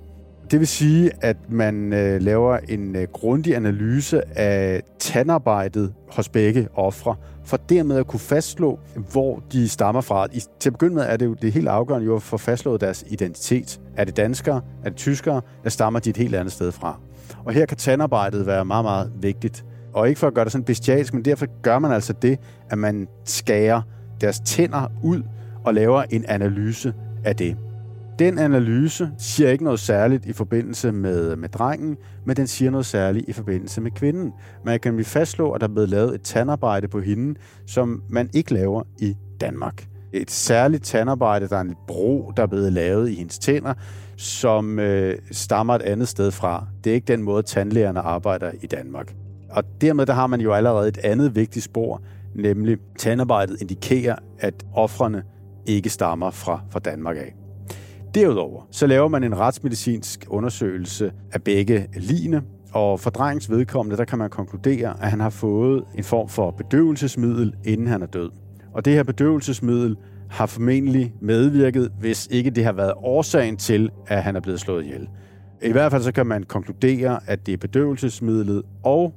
Det 0.50 0.60
vil 0.60 0.68
sige, 0.68 1.10
at 1.20 1.36
man 1.48 1.92
øh, 1.92 2.22
laver 2.22 2.58
en 2.68 2.96
øh, 2.96 3.06
grundig 3.12 3.56
analyse 3.56 4.38
af 4.38 4.82
tandarbejdet 4.98 5.92
hos 6.10 6.28
begge 6.28 6.68
ofre, 6.74 7.16
for 7.44 7.56
dermed 7.56 7.96
at 7.96 8.06
kunne 8.06 8.20
fastslå, 8.20 8.78
hvor 9.12 9.42
de 9.52 9.68
stammer 9.68 10.00
fra. 10.00 10.26
I, 10.32 10.42
til 10.60 10.68
at 10.68 10.72
begynde 10.72 10.94
med 10.94 11.02
er 11.02 11.16
det 11.16 11.26
jo 11.26 11.34
det 11.34 11.52
helt 11.52 11.68
afgørende 11.68 12.06
jo 12.06 12.16
at 12.16 12.22
få 12.22 12.36
fastslået 12.36 12.80
deres 12.80 13.04
identitet. 13.08 13.80
Er 13.96 14.04
det 14.04 14.16
danskere? 14.16 14.60
Er 14.84 14.88
det 14.88 14.96
tyskere? 14.96 15.40
Eller 15.60 15.70
stammer 15.70 16.00
de 16.00 16.10
et 16.10 16.16
helt 16.16 16.34
andet 16.34 16.52
sted 16.52 16.72
fra? 16.72 16.98
Og 17.44 17.52
her 17.52 17.66
kan 17.66 17.76
tandarbejdet 17.76 18.46
være 18.46 18.64
meget, 18.64 18.84
meget 18.84 19.12
vigtigt. 19.20 19.64
Og 19.92 20.08
ikke 20.08 20.18
for 20.18 20.26
at 20.26 20.34
gøre 20.34 20.44
det 20.44 20.52
sådan 20.52 20.64
bestialsk, 20.64 21.14
men 21.14 21.24
derfor 21.24 21.46
gør 21.62 21.78
man 21.78 21.92
altså 21.92 22.12
det, 22.12 22.38
at 22.70 22.78
man 22.78 23.08
skærer 23.24 23.82
deres 24.20 24.40
tænder 24.40 24.92
ud 25.02 25.22
og 25.64 25.74
laver 25.74 26.02
en 26.10 26.24
analyse 26.28 26.94
af 27.24 27.36
det. 27.36 27.56
Den 28.18 28.38
analyse 28.38 29.10
siger 29.18 29.50
ikke 29.50 29.64
noget 29.64 29.80
særligt 29.80 30.26
i 30.26 30.32
forbindelse 30.32 30.92
med, 30.92 31.36
med 31.36 31.48
drengen, 31.48 31.96
men 32.24 32.36
den 32.36 32.46
siger 32.46 32.70
noget 32.70 32.86
særligt 32.86 33.28
i 33.28 33.32
forbindelse 33.32 33.80
med 33.80 33.90
kvinden. 33.90 34.32
Man 34.64 34.80
kan 34.80 34.92
blive 34.94 35.04
fastslå, 35.04 35.50
at 35.50 35.60
der 35.60 35.68
er 35.68 35.72
blevet 35.72 35.88
lavet 35.88 36.14
et 36.14 36.22
tandarbejde 36.22 36.88
på 36.88 37.00
hende, 37.00 37.40
som 37.66 38.02
man 38.10 38.30
ikke 38.34 38.54
laver 38.54 38.82
i 38.98 39.16
Danmark. 39.40 39.86
Et 40.12 40.30
særligt 40.30 40.84
tandarbejde, 40.84 41.48
der 41.48 41.56
er 41.56 41.60
en 41.60 41.74
bro, 41.86 42.32
der 42.36 42.42
er 42.42 42.46
blevet 42.46 42.72
lavet 42.72 43.10
i 43.10 43.14
hendes 43.14 43.38
tænder, 43.38 43.74
som 44.16 44.78
øh, 44.78 45.18
stammer 45.30 45.74
et 45.74 45.82
andet 45.82 46.08
sted 46.08 46.30
fra. 46.30 46.66
Det 46.84 46.90
er 46.90 46.94
ikke 46.94 47.08
den 47.12 47.22
måde, 47.22 47.42
tandlægerne 47.42 48.00
arbejder 48.00 48.50
i 48.62 48.66
Danmark. 48.66 49.14
Og 49.50 49.64
dermed 49.80 50.06
der 50.06 50.12
har 50.12 50.26
man 50.26 50.40
jo 50.40 50.52
allerede 50.52 50.88
et 50.88 50.98
andet 50.98 51.36
vigtigt 51.36 51.64
spor, 51.64 52.02
nemlig 52.34 52.78
tandarbejdet 52.98 53.60
indikerer, 53.60 54.16
at 54.38 54.54
offrene 54.74 55.22
ikke 55.66 55.90
stammer 55.90 56.30
fra, 56.30 56.60
fra 56.70 56.78
Danmark 56.78 57.16
af. 57.16 57.43
Derudover 58.14 58.62
så 58.70 58.86
laver 58.86 59.08
man 59.08 59.24
en 59.24 59.38
retsmedicinsk 59.38 60.26
undersøgelse 60.28 61.12
af 61.32 61.42
begge 61.42 61.88
line, 61.96 62.42
og 62.72 63.00
for 63.00 63.10
drengens 63.10 63.50
vedkommende, 63.50 63.96
der 63.96 64.04
kan 64.04 64.18
man 64.18 64.30
konkludere, 64.30 65.02
at 65.02 65.10
han 65.10 65.20
har 65.20 65.30
fået 65.30 65.84
en 65.94 66.04
form 66.04 66.28
for 66.28 66.50
bedøvelsesmiddel, 66.50 67.54
inden 67.64 67.86
han 67.86 68.02
er 68.02 68.06
død. 68.06 68.30
Og 68.72 68.84
det 68.84 68.92
her 68.92 69.02
bedøvelsesmiddel 69.02 69.96
har 70.30 70.46
formentlig 70.46 71.14
medvirket, 71.20 71.92
hvis 72.00 72.28
ikke 72.30 72.50
det 72.50 72.64
har 72.64 72.72
været 72.72 72.92
årsagen 72.96 73.56
til, 73.56 73.90
at 74.06 74.22
han 74.22 74.36
er 74.36 74.40
blevet 74.40 74.60
slået 74.60 74.84
ihjel. 74.84 75.08
I 75.62 75.72
hvert 75.72 75.92
fald 75.92 76.02
så 76.02 76.12
kan 76.12 76.26
man 76.26 76.42
konkludere, 76.42 77.20
at 77.26 77.46
det 77.46 77.52
er 77.52 77.58
bedøvelsesmidlet 77.58 78.62
og 78.82 79.14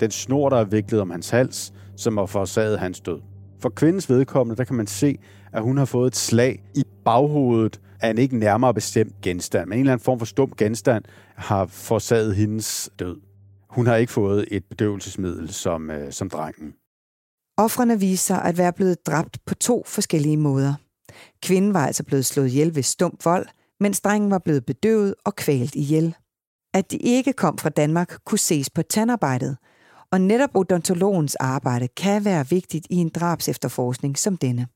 den 0.00 0.10
snor, 0.10 0.48
der 0.48 0.56
er 0.56 0.64
viklet 0.64 1.00
om 1.00 1.10
hans 1.10 1.30
hals, 1.30 1.72
som 1.96 2.16
har 2.16 2.26
forårsaget 2.26 2.78
hans 2.78 3.00
død. 3.00 3.20
For 3.60 3.68
kvindens 3.68 4.10
vedkommende, 4.10 4.58
der 4.58 4.64
kan 4.64 4.76
man 4.76 4.86
se, 4.86 5.18
at 5.52 5.62
hun 5.62 5.78
har 5.78 5.84
fået 5.84 6.06
et 6.06 6.16
slag 6.16 6.62
i 6.74 6.84
baghovedet 7.04 7.80
en 8.10 8.18
ikke 8.18 8.38
nærmere 8.38 8.74
bestemt 8.74 9.20
genstand, 9.22 9.68
men 9.68 9.78
en 9.78 9.80
eller 9.80 9.92
anden 9.92 10.04
form 10.04 10.18
for 10.18 10.26
stum 10.26 10.52
genstand 10.58 11.04
har 11.36 11.66
forårsaget 11.66 12.36
hendes 12.36 12.90
død. 12.98 13.20
Hun 13.70 13.86
har 13.86 13.96
ikke 13.96 14.12
fået 14.12 14.48
et 14.50 14.64
bedøvelsesmiddel 14.64 15.52
som, 15.52 15.90
øh, 15.90 16.12
som 16.12 16.30
drengen. 16.30 16.74
Offrene 17.58 18.00
viser 18.00 18.34
sig 18.34 18.44
at 18.44 18.58
være 18.58 18.72
blevet 18.72 19.06
dræbt 19.06 19.38
på 19.46 19.54
to 19.54 19.82
forskellige 19.86 20.36
måder. 20.36 20.74
Kvinden 21.42 21.74
var 21.74 21.86
altså 21.86 22.04
blevet 22.04 22.26
slået 22.26 22.48
ihjel 22.48 22.74
ved 22.74 22.82
stum 22.82 23.18
vold, 23.24 23.46
mens 23.80 24.00
drengen 24.00 24.30
var 24.30 24.38
blevet 24.38 24.66
bedøvet 24.66 25.14
og 25.24 25.36
kvalt 25.36 25.74
ihjel. 25.74 26.14
At 26.74 26.90
de 26.90 26.96
ikke 26.96 27.32
kom 27.32 27.58
fra 27.58 27.68
Danmark, 27.68 28.18
kunne 28.24 28.38
ses 28.38 28.70
på 28.70 28.82
tandarbejdet, 28.82 29.56
og 30.12 30.20
netop 30.20 30.50
odontologens 30.54 31.34
arbejde 31.34 31.88
kan 31.88 32.24
være 32.24 32.48
vigtigt 32.48 32.86
i 32.90 32.94
en 32.94 33.08
drabsefterforskning 33.08 34.18
som 34.18 34.36
denne. 34.36 34.66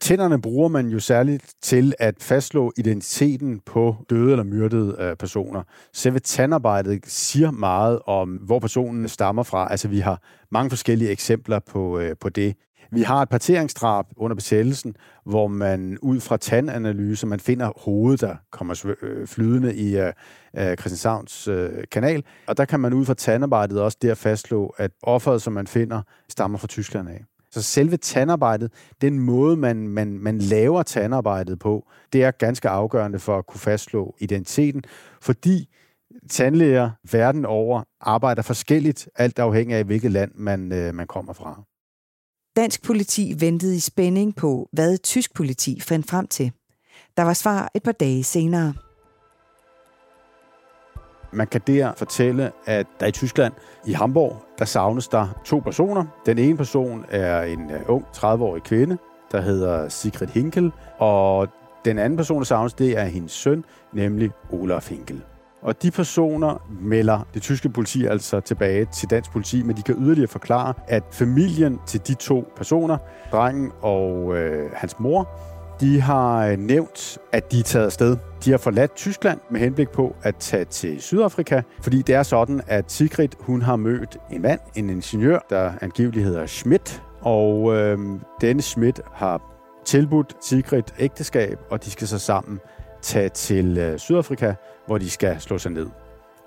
Tænderne 0.00 0.40
bruger 0.40 0.68
man 0.68 0.88
jo 0.88 1.00
særligt 1.00 1.54
til 1.62 1.94
at 1.98 2.14
fastslå 2.20 2.72
identiteten 2.76 3.60
på 3.66 3.96
døde 4.10 4.30
eller 4.30 4.44
myrdede 4.44 4.96
øh, 4.98 5.16
personer. 5.16 5.62
Selve 5.94 6.18
tandarbejdet 6.18 7.00
siger 7.06 7.50
meget 7.50 7.98
om, 8.06 8.28
hvor 8.28 8.58
personen 8.58 9.08
stammer 9.08 9.42
fra. 9.42 9.70
Altså, 9.70 9.88
vi 9.88 10.00
har 10.00 10.22
mange 10.50 10.70
forskellige 10.70 11.10
eksempler 11.10 11.58
på, 11.58 11.98
øh, 11.98 12.16
på 12.20 12.28
det. 12.28 12.54
Vi 12.92 13.02
har 13.02 13.22
et 13.22 13.28
parteringsdrab 13.28 14.06
under 14.16 14.34
besættelsen, 14.34 14.96
hvor 15.24 15.46
man 15.46 15.98
ud 16.02 16.20
fra 16.20 16.36
tandanalyse, 16.36 17.26
man 17.26 17.40
finder 17.40 17.72
hovedet, 17.76 18.20
der 18.20 18.36
kommer 18.52 18.94
øh, 19.02 19.26
flydende 19.26 19.76
i 19.76 20.00
uh, 20.00 20.08
Christianshavns 20.54 21.48
kanal. 21.92 22.24
Og 22.46 22.56
der 22.56 22.64
kan 22.64 22.80
man 22.80 22.92
ud 22.92 23.04
fra 23.04 23.14
tandarbejdet 23.14 23.80
også 23.80 23.98
der 24.02 24.14
fastslå, 24.14 24.74
at 24.78 24.90
offeret, 25.02 25.42
som 25.42 25.52
man 25.52 25.66
finder, 25.66 26.02
stammer 26.28 26.58
fra 26.58 26.66
Tyskland 26.66 27.08
af. 27.08 27.24
Så 27.56 27.62
selve 27.62 27.96
tandarbejdet, 27.96 28.72
den 29.00 29.18
måde, 29.18 29.56
man, 29.56 29.88
man, 29.88 30.18
man 30.18 30.38
laver 30.38 30.82
tandarbejdet 30.82 31.58
på, 31.58 31.86
det 32.12 32.24
er 32.24 32.30
ganske 32.30 32.68
afgørende 32.68 33.18
for 33.18 33.38
at 33.38 33.46
kunne 33.46 33.60
fastslå 33.60 34.14
identiteten, 34.18 34.84
fordi 35.22 35.68
tandlæger 36.30 36.90
verden 37.12 37.44
over 37.44 37.82
arbejder 38.00 38.42
forskelligt, 38.42 39.08
alt 39.14 39.38
afhængig 39.38 39.76
af, 39.76 39.84
hvilket 39.84 40.12
land 40.12 40.32
man, 40.34 40.72
øh, 40.72 40.94
man 40.94 41.06
kommer 41.06 41.32
fra. 41.32 41.62
Dansk 42.56 42.82
politi 42.82 43.34
ventede 43.38 43.76
i 43.76 43.80
spænding 43.80 44.36
på, 44.36 44.68
hvad 44.72 44.98
tysk 44.98 45.34
politi 45.34 45.80
fandt 45.80 46.10
frem 46.10 46.26
til. 46.26 46.52
Der 47.16 47.22
var 47.22 47.32
svar 47.32 47.70
et 47.74 47.82
par 47.82 47.92
dage 47.92 48.24
senere. 48.24 48.74
Man 51.32 51.46
kan 51.46 51.60
der 51.66 51.92
fortælle, 51.94 52.52
at 52.66 52.86
der 53.00 53.06
i 53.06 53.12
Tyskland, 53.12 53.52
i 53.86 53.92
Hamburg, 53.92 54.45
der 54.58 54.64
savnes 54.64 55.08
der 55.08 55.26
to 55.44 55.58
personer. 55.58 56.04
Den 56.26 56.38
ene 56.38 56.56
person 56.56 57.04
er 57.10 57.42
en 57.42 57.70
øh, 57.70 57.80
ung 57.88 58.04
30-årig 58.16 58.62
kvinde, 58.62 58.98
der 59.32 59.40
hedder 59.40 59.88
Sigrid 59.88 60.28
Hinkel, 60.28 60.72
og 60.98 61.48
den 61.84 61.98
anden 61.98 62.16
person, 62.16 62.38
der 62.38 62.44
savnes, 62.44 62.74
det 62.74 62.98
er 62.98 63.04
hendes 63.04 63.32
søn, 63.32 63.64
nemlig 63.92 64.30
Olaf 64.52 64.88
Hinkel. 64.88 65.22
Og 65.62 65.82
de 65.82 65.90
personer 65.90 66.66
melder 66.80 67.26
det 67.34 67.42
tyske 67.42 67.68
politi 67.68 68.06
altså 68.06 68.40
tilbage 68.40 68.84
til 68.84 69.10
dansk 69.10 69.30
politi, 69.30 69.62
men 69.62 69.76
de 69.76 69.82
kan 69.82 69.94
yderligere 69.98 70.28
forklare, 70.28 70.74
at 70.88 71.02
familien 71.12 71.80
til 71.86 72.06
de 72.06 72.14
to 72.14 72.52
personer, 72.56 72.98
drengen 73.32 73.72
og 73.82 74.36
øh, 74.36 74.70
hans 74.74 74.98
mor, 74.98 75.28
de 75.80 76.00
har 76.00 76.46
øh, 76.46 76.58
nævnt, 76.58 77.18
at 77.32 77.52
de 77.52 77.58
er 77.58 77.62
taget 77.62 77.86
afsted. 77.86 78.16
De 78.44 78.50
har 78.50 78.58
forladt 78.58 78.94
Tyskland 78.94 79.40
med 79.50 79.60
henblik 79.60 79.88
på 79.88 80.16
at 80.22 80.36
tage 80.36 80.64
til 80.64 81.02
Sydafrika, 81.02 81.62
fordi 81.82 82.02
det 82.02 82.14
er 82.14 82.22
sådan, 82.22 82.62
at 82.66 82.92
Sigrid 82.92 83.28
hun 83.40 83.62
har 83.62 83.76
mødt 83.76 84.18
en 84.30 84.42
mand, 84.42 84.60
en 84.74 84.90
ingeniør, 84.90 85.38
der 85.50 85.72
angiveligt 85.80 86.26
hedder 86.26 86.46
Schmidt, 86.46 87.02
og 87.20 87.74
øh, 87.74 87.98
denne 88.40 88.62
Schmidt 88.62 89.00
har 89.12 89.40
tilbudt 89.84 90.36
Sigrid 90.44 90.82
ægteskab, 90.98 91.58
og 91.70 91.84
de 91.84 91.90
skal 91.90 92.08
så 92.08 92.18
sammen 92.18 92.60
tage 93.02 93.28
til 93.28 93.78
øh, 93.78 93.98
Sydafrika, 93.98 94.54
hvor 94.86 94.98
de 94.98 95.10
skal 95.10 95.40
slå 95.40 95.58
sig 95.58 95.72
ned. 95.72 95.86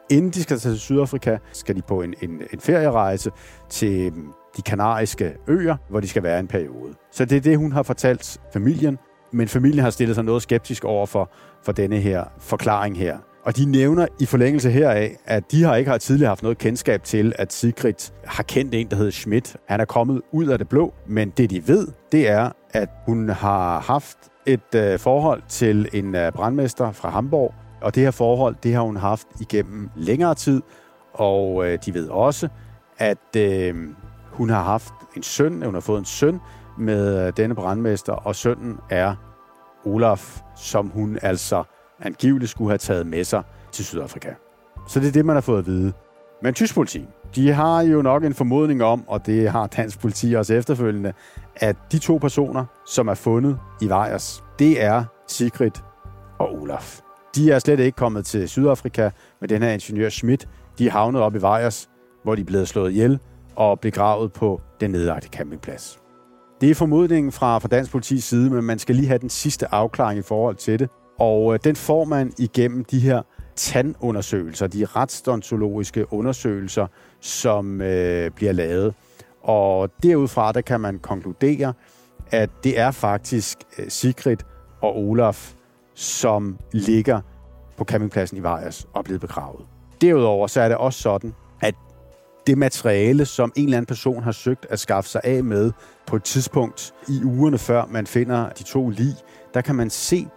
Inden 0.10 0.32
de 0.32 0.44
skal 0.44 0.60
tage 0.60 0.74
til 0.74 0.82
Sydafrika, 0.82 1.38
skal 1.54 1.76
de 1.76 1.82
på 1.82 2.02
en, 2.02 2.14
en, 2.22 2.42
en 2.54 2.60
ferierejse 2.60 3.32
til 3.70 4.06
øh, 4.06 4.24
de 4.58 4.62
kanariske 4.62 5.36
øer, 5.48 5.78
hvor 5.90 6.00
de 6.00 6.08
skal 6.08 6.24
være 6.24 6.40
en 6.40 6.48
periode. 6.48 6.94
Så 7.12 7.26
det 7.26 7.38
er 7.38 7.42
det, 7.42 7.58
hun 7.58 7.72
har 7.72 7.84
fortalt 7.84 8.38
familien, 8.54 8.98
men 9.32 9.48
familien 9.48 9.84
har 9.84 9.90
stillet 9.90 10.16
sig 10.16 10.24
noget 10.24 10.42
skeptisk 10.42 10.86
over 10.86 11.06
for, 11.06 11.32
for 11.64 11.72
denne 11.72 11.98
her 11.98 12.24
forklaring 12.40 12.98
her. 12.98 13.18
Og 13.44 13.58
de 13.58 13.66
nævner 13.66 14.08
i 14.20 14.26
forlængelse 14.26 14.70
heraf, 14.70 15.16
at 15.26 15.52
de 15.52 15.64
har 15.64 15.76
ikke 15.76 15.92
har 15.92 15.98
tidligere 15.98 16.30
haft 16.30 16.44
noget 16.44 16.58
kendskab 16.58 17.04
til, 17.04 17.34
at 17.36 17.54
Sigrid 17.54 18.12
har 18.26 18.44
kendt 18.44 18.76
en, 18.76 18.88
der 18.90 18.96
hedder 18.96 19.12
Schmidt. 19.12 19.56
Han 19.66 19.80
er 19.80 19.86
kommet 19.86 20.22
ud 20.32 20.48
af 20.48 20.58
det 20.58 20.70
blå, 20.70 20.94
men 21.08 21.30
det 21.30 21.50
de 21.50 21.68
ved, 21.68 21.88
det 22.12 22.30
er, 22.30 22.50
at 22.70 22.90
hun 23.06 23.30
har 23.30 23.80
haft 23.80 24.18
et 24.46 24.76
øh, 24.76 25.00
forhold 25.00 25.42
til 25.48 25.90
en 25.94 26.16
øh, 26.16 26.32
brandmester 26.32 26.92
fra 26.92 27.10
Hamburg, 27.10 27.54
og 27.82 27.96
det 27.96 28.04
her 28.04 28.12
forhold, 28.12 28.56
det 28.64 28.74
har 28.74 28.82
hun 28.82 28.98
haft 28.98 29.28
igennem 29.42 29.90
længere 29.96 30.36
tid, 30.36 30.62
og 31.14 31.68
øh, 31.68 31.80
de 31.86 31.94
ved 31.94 32.10
også, 32.10 32.48
at 32.98 33.36
øh, 33.38 33.76
hun 34.32 34.50
har 34.50 34.64
haft 34.64 34.94
en 35.18 35.24
søn, 35.24 35.62
hun 35.64 35.74
har 35.74 35.82
fået 35.82 36.00
en 36.00 36.06
søn, 36.06 36.40
med 36.80 37.28
øh, 37.28 37.34
denne 37.38 37.56
brandmester, 37.56 38.14
og 38.14 38.36
sønnen 38.36 38.78
er 38.90 39.16
Olaf, 39.86 40.42
som 40.56 40.88
hun 40.88 41.20
altså 41.22 41.64
angiveligt 42.00 42.52
skulle 42.52 42.70
have 42.70 42.78
taget 42.78 43.08
med 43.08 43.24
sig 43.24 43.44
til 43.72 43.86
Sydafrika. 43.86 44.30
Så 44.88 45.00
det 45.00 45.08
er 45.08 45.12
det, 45.12 45.26
man 45.26 45.36
har 45.36 45.42
fået 45.42 45.60
at 45.60 45.66
vide. 45.66 45.94
Men 46.44 46.54
tysk 46.54 46.76
politi, 46.76 47.06
de 47.36 47.52
har 47.52 47.82
jo 47.82 48.02
nok 48.02 48.24
en 48.24 48.34
formodning 48.34 48.84
om, 48.84 49.04
og 49.08 49.26
det 49.26 49.50
har 49.52 49.68
dansk 49.68 50.00
politi 50.00 50.34
også 50.34 50.54
efterfølgende, 50.54 51.14
at 51.56 51.76
de 51.92 52.00
to 52.00 52.18
personer, 52.18 52.66
som 52.88 53.08
er 53.08 53.14
fundet 53.14 53.58
i 53.82 53.90
Vejers, 53.90 54.44
det 54.60 54.84
er 54.84 55.04
Sigrid 55.28 55.72
og 56.40 56.54
Olaf. 56.62 57.00
De 57.36 57.52
er 57.52 57.60
slet 57.60 57.80
ikke 57.80 57.96
kommet 57.96 58.26
til 58.26 58.50
Sydafrika 58.50 59.10
med 59.40 59.50
den 59.50 59.62
her 59.62 59.70
ingeniør 59.70 60.10
Schmidt. 60.10 60.48
De 60.78 60.88
er 60.88 60.92
havnet 60.92 61.22
op 61.22 61.36
i 61.36 61.42
Vejers, 61.42 61.90
hvor 62.24 62.36
de 62.36 62.42
er 62.42 62.46
blevet 62.46 62.68
slået 62.68 62.92
ihjel 62.92 63.20
og 63.56 63.80
begravet 63.80 64.34
på 64.34 64.62
den 64.80 64.92
nedlagte 64.92 65.28
campingplads. 65.28 66.00
Det 66.62 66.72
er 66.72 66.76
formodningen 66.76 67.32
fra, 67.32 67.60
fra 67.60 67.68
dansk 67.68 67.92
politis 67.92 68.24
side, 68.24 68.50
men 68.50 68.64
man 68.64 68.80
skal 68.80 68.96
lige 68.96 69.08
have 69.08 69.20
den 69.20 69.30
sidste 69.30 69.74
afklaring 69.74 70.20
i 70.20 70.22
forhold 70.22 70.56
til 70.56 70.80
det. 70.80 70.90
Og 71.20 71.54
øh, 71.54 71.60
den 71.64 71.76
får 71.76 72.06
man 72.06 72.34
igennem 72.38 72.86
de 72.86 73.00
her 73.00 73.22
tandundersøgelser, 73.56 74.68
de 74.68 74.86
retstontologiske 74.86 76.14
undersøgelser, 76.14 76.88
som 77.20 77.82
øh, 77.82 78.32
bliver 78.32 78.52
lavet. 78.52 78.94
Og 79.44 79.90
derudfra, 80.04 80.52
der 80.52 80.62
kan 80.62 80.80
man 80.80 81.00
konkludere, 81.00 81.74
at 82.32 82.50
det 82.64 82.80
er 82.80 82.92
faktisk 82.92 83.58
øh, 83.78 83.86
Sigrid 83.90 84.38
og 84.82 84.98
Olaf, 84.98 85.54
som 85.94 86.58
ligger 86.72 87.22
på 87.78 87.84
campingpladsen 87.84 88.38
i 88.38 88.44
Vejers 88.44 88.88
og 88.94 89.00
er 89.00 89.04
blevet 89.04 89.22
begravet. 89.22 89.66
Derudover 90.02 90.48
så 90.48 90.62
er 90.62 90.68
det 90.68 90.78
også 90.78 91.00
sådan, 91.02 91.34
det 92.50 92.58
materiale, 92.58 93.26
som 93.26 93.52
en 93.56 93.64
eller 93.64 93.78
anden 93.78 93.86
person 93.86 94.24
har 94.24 94.32
søgt 94.32 94.66
at 94.70 94.80
skaffe 94.80 95.10
sig 95.10 95.22
af 95.24 95.44
med 95.44 95.72
på 96.08 96.16
et 96.16 96.24
tidspunkt 96.24 96.94
i 97.08 97.24
ugerne 97.24 97.58
før 97.58 97.86
man 97.86 98.08
finder 98.08 98.50
de 98.50 98.64
to 98.64 98.90
lig, 98.90 99.16
der 99.54 99.62
kan 99.62 99.76
man 99.76 99.90
se, 99.90 100.28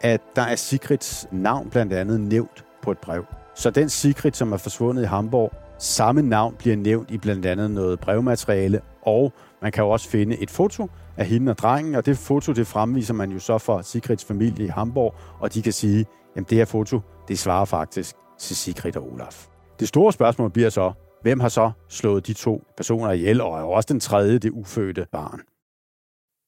at 0.00 0.20
der 0.36 0.42
er 0.42 0.56
Sigrids 0.56 1.26
navn 1.32 1.70
blandt 1.70 1.92
andet 1.92 2.20
nævnt 2.20 2.64
på 2.82 2.90
et 2.90 2.98
brev. 2.98 3.24
Så 3.54 3.70
den 3.70 3.88
Sigrid, 3.88 4.32
som 4.32 4.52
er 4.52 4.56
forsvundet 4.56 5.02
i 5.02 5.06
Hamburg, 5.06 5.52
samme 5.78 6.22
navn 6.22 6.54
bliver 6.58 6.76
nævnt 6.76 7.10
i 7.10 7.18
blandt 7.18 7.46
andet 7.46 7.70
noget 7.70 8.00
brevmateriale, 8.00 8.80
og 9.02 9.32
man 9.62 9.72
kan 9.72 9.84
jo 9.84 9.90
også 9.90 10.08
finde 10.08 10.42
et 10.42 10.50
foto 10.50 10.90
af 11.16 11.26
hende 11.26 11.50
og 11.50 11.58
drengen, 11.58 11.94
og 11.94 12.06
det 12.06 12.18
foto, 12.18 12.52
det 12.52 12.66
fremviser 12.66 13.14
man 13.14 13.30
jo 13.30 13.38
så 13.38 13.58
for 13.58 13.82
Sigrids 13.82 14.24
familie 14.24 14.64
i 14.64 14.68
Hamburg, 14.68 15.14
og 15.40 15.54
de 15.54 15.62
kan 15.62 15.72
sige, 15.72 16.06
at 16.36 16.50
det 16.50 16.58
her 16.58 16.64
foto, 16.64 17.00
det 17.28 17.38
svarer 17.38 17.64
faktisk 17.64 18.16
til 18.38 18.56
Sigrid 18.56 18.96
og 18.96 19.12
Olaf. 19.12 19.46
Det 19.80 19.88
store 19.88 20.12
spørgsmål 20.12 20.50
bliver 20.50 20.70
så, 20.70 20.92
Hvem 21.22 21.40
har 21.40 21.48
så 21.48 21.70
slået 21.88 22.26
de 22.26 22.32
to 22.32 22.64
personer 22.76 23.12
ihjel, 23.12 23.40
og 23.40 23.58
er 23.58 23.62
også 23.62 23.86
den 23.92 24.00
tredje, 24.00 24.38
det 24.38 24.50
ufødte 24.50 25.06
barn? 25.12 25.40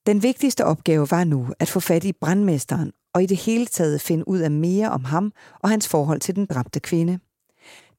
Den 0.06 0.22
vigtigste 0.22 0.64
opgave 0.64 1.10
var 1.10 1.24
nu 1.24 1.48
at 1.58 1.68
få 1.68 1.80
fat 1.80 2.04
i 2.04 2.12
brandmesteren 2.12 2.92
og 3.14 3.22
i 3.22 3.26
det 3.26 3.36
hele 3.36 3.66
taget 3.66 4.00
finde 4.00 4.28
ud 4.28 4.38
af 4.38 4.50
mere 4.50 4.90
om 4.90 5.04
ham 5.04 5.32
og 5.60 5.70
hans 5.70 5.88
forhold 5.88 6.20
til 6.20 6.36
den 6.36 6.46
dræbte 6.46 6.80
kvinde. 6.80 7.18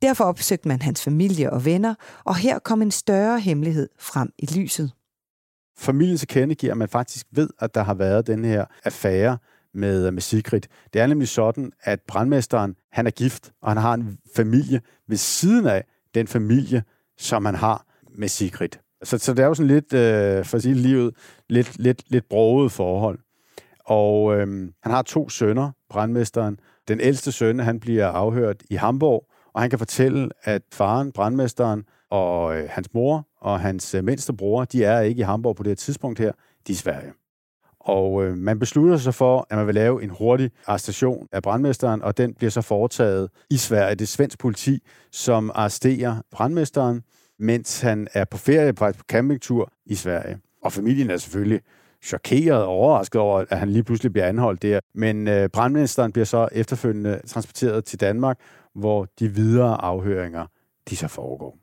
Derfor 0.02 0.24
opsøgte 0.24 0.68
man 0.68 0.82
hans 0.82 1.04
familie 1.04 1.54
og 1.54 1.66
venner, 1.66 1.96
og 2.24 2.36
her 2.36 2.60
kom 2.60 2.82
en 2.82 2.92
større 2.92 3.40
hemmelighed 3.40 3.90
frem 4.00 4.34
i 4.38 4.46
lyset. 4.46 4.92
Familien 5.78 6.18
til 6.18 6.28
kende 6.28 6.56
giver, 6.56 6.72
at 6.74 6.78
man 6.78 6.90
faktisk 6.90 7.28
ved, 7.32 7.50
at 7.60 7.76
der 7.76 7.84
har 7.84 7.94
været 7.94 8.28
den 8.28 8.46
her 8.46 8.66
affære 8.84 9.38
med, 9.74 10.12
med 10.12 10.22
Sigrid. 10.22 10.62
Det 10.94 11.02
er 11.02 11.08
nemlig 11.08 11.28
sådan, 11.28 11.72
at 11.84 12.02
brandmesteren, 12.08 12.76
han 12.92 13.08
er 13.08 13.12
gift, 13.12 13.52
og 13.62 13.70
han 13.70 13.78
har 13.78 13.94
en 13.94 14.18
familie 14.36 14.82
ved 15.08 15.18
siden 15.18 15.68
af 15.68 15.84
den 16.16 16.28
familie, 16.28 16.84
som 17.18 17.46
han 17.46 17.56
har 17.56 17.86
med 18.16 18.28
Sigrid. 18.28 18.70
Så, 19.04 19.18
så 19.18 19.34
det 19.34 19.44
er 19.44 19.48
jo 19.48 19.54
sådan 19.54 19.68
lidt, 19.68 19.94
øh, 19.94 20.46
for 20.46 20.58
at 20.58 20.62
sige 20.62 20.76
livet, 20.76 21.16
lidt, 21.50 21.80
lidt, 21.80 22.04
lidt 22.08 22.30
broget 22.30 22.72
forhold. 22.72 23.20
Og 23.86 24.36
øh, 24.36 24.48
han 24.84 24.92
har 24.92 25.02
to 25.02 25.30
sønner, 25.30 25.72
brandmesteren. 25.90 26.60
Den 26.88 27.02
ældste 27.02 27.32
søn, 27.32 27.60
han 27.60 27.80
bliver 27.80 28.08
afhørt 28.08 28.64
i 28.70 28.76
Hamburg, 28.76 29.28
og 29.54 29.62
han 29.62 29.70
kan 29.70 29.80
fortælle, 29.80 30.30
at 30.44 30.62
faren, 30.74 31.12
brandmesteren, 31.12 31.84
og 32.10 32.58
øh, 32.58 32.70
hans 32.70 32.94
mor 32.94 33.28
og 33.42 33.60
hans 33.60 33.96
øh, 33.96 34.04
mindste 34.04 34.34
bror, 34.34 34.66
de 34.66 34.84
er 34.84 35.00
ikke 35.00 35.20
i 35.20 35.24
Hamburg 35.24 35.56
på 35.56 35.64
det 35.64 35.70
her 35.70 35.76
tidspunkt 35.76 36.20
her, 36.20 36.32
de 36.68 36.72
er 36.72 36.74
i 36.74 36.74
Sverige. 36.74 37.14
Og 37.84 38.24
øh, 38.24 38.38
man 38.38 38.60
beslutter 38.60 38.98
sig 38.98 39.14
for, 39.14 39.48
at 39.50 39.58
man 39.58 39.68
vil 39.68 39.76
lave 39.76 40.04
en 40.04 40.10
hurtig 40.10 40.52
arrestation 40.68 41.28
af 41.32 41.42
brandmesteren, 41.42 42.02
og 42.02 42.18
den 42.18 42.34
bliver 42.34 42.52
så 42.52 42.62
foretaget 42.62 43.30
i 43.50 43.58
Sverige. 43.58 43.96
Det 43.96 44.02
er 44.02 44.08
svensk 44.08 44.40
politi, 44.40 44.80
som 45.12 45.52
arresterer 45.56 46.16
brandmesteren, 46.32 47.02
mens 47.40 47.82
han 47.82 48.08
er 48.14 48.26
på 48.26 48.38
ferie 48.38 48.74
på 48.74 48.86
campingtur 49.10 49.72
i 49.86 49.96
Sverige. 49.96 50.38
Og 50.64 50.72
familien 50.72 51.10
er 51.10 51.18
selvfølgelig 51.18 51.62
chokeret 52.04 52.64
og 52.64 52.68
overrasket 52.68 53.22
over, 53.22 53.46
at 53.50 53.60
han 53.60 53.70
lige 53.70 53.84
pludselig 53.84 54.12
bliver 54.12 54.28
anholdt 54.28 54.62
der. 54.62 54.80
Men 54.96 55.28
øh, 55.28 55.50
brandmesteren 55.50 56.12
bliver 56.12 56.26
så 56.26 56.48
efterfølgende 56.52 57.22
transporteret 57.28 57.86
til 57.86 58.00
Danmark, 58.00 58.40
hvor 58.76 59.08
de 59.20 59.28
videre 59.28 59.82
afhøringer 59.82 60.46
de 60.90 60.96
så 60.96 61.08
foregår. 61.08 61.63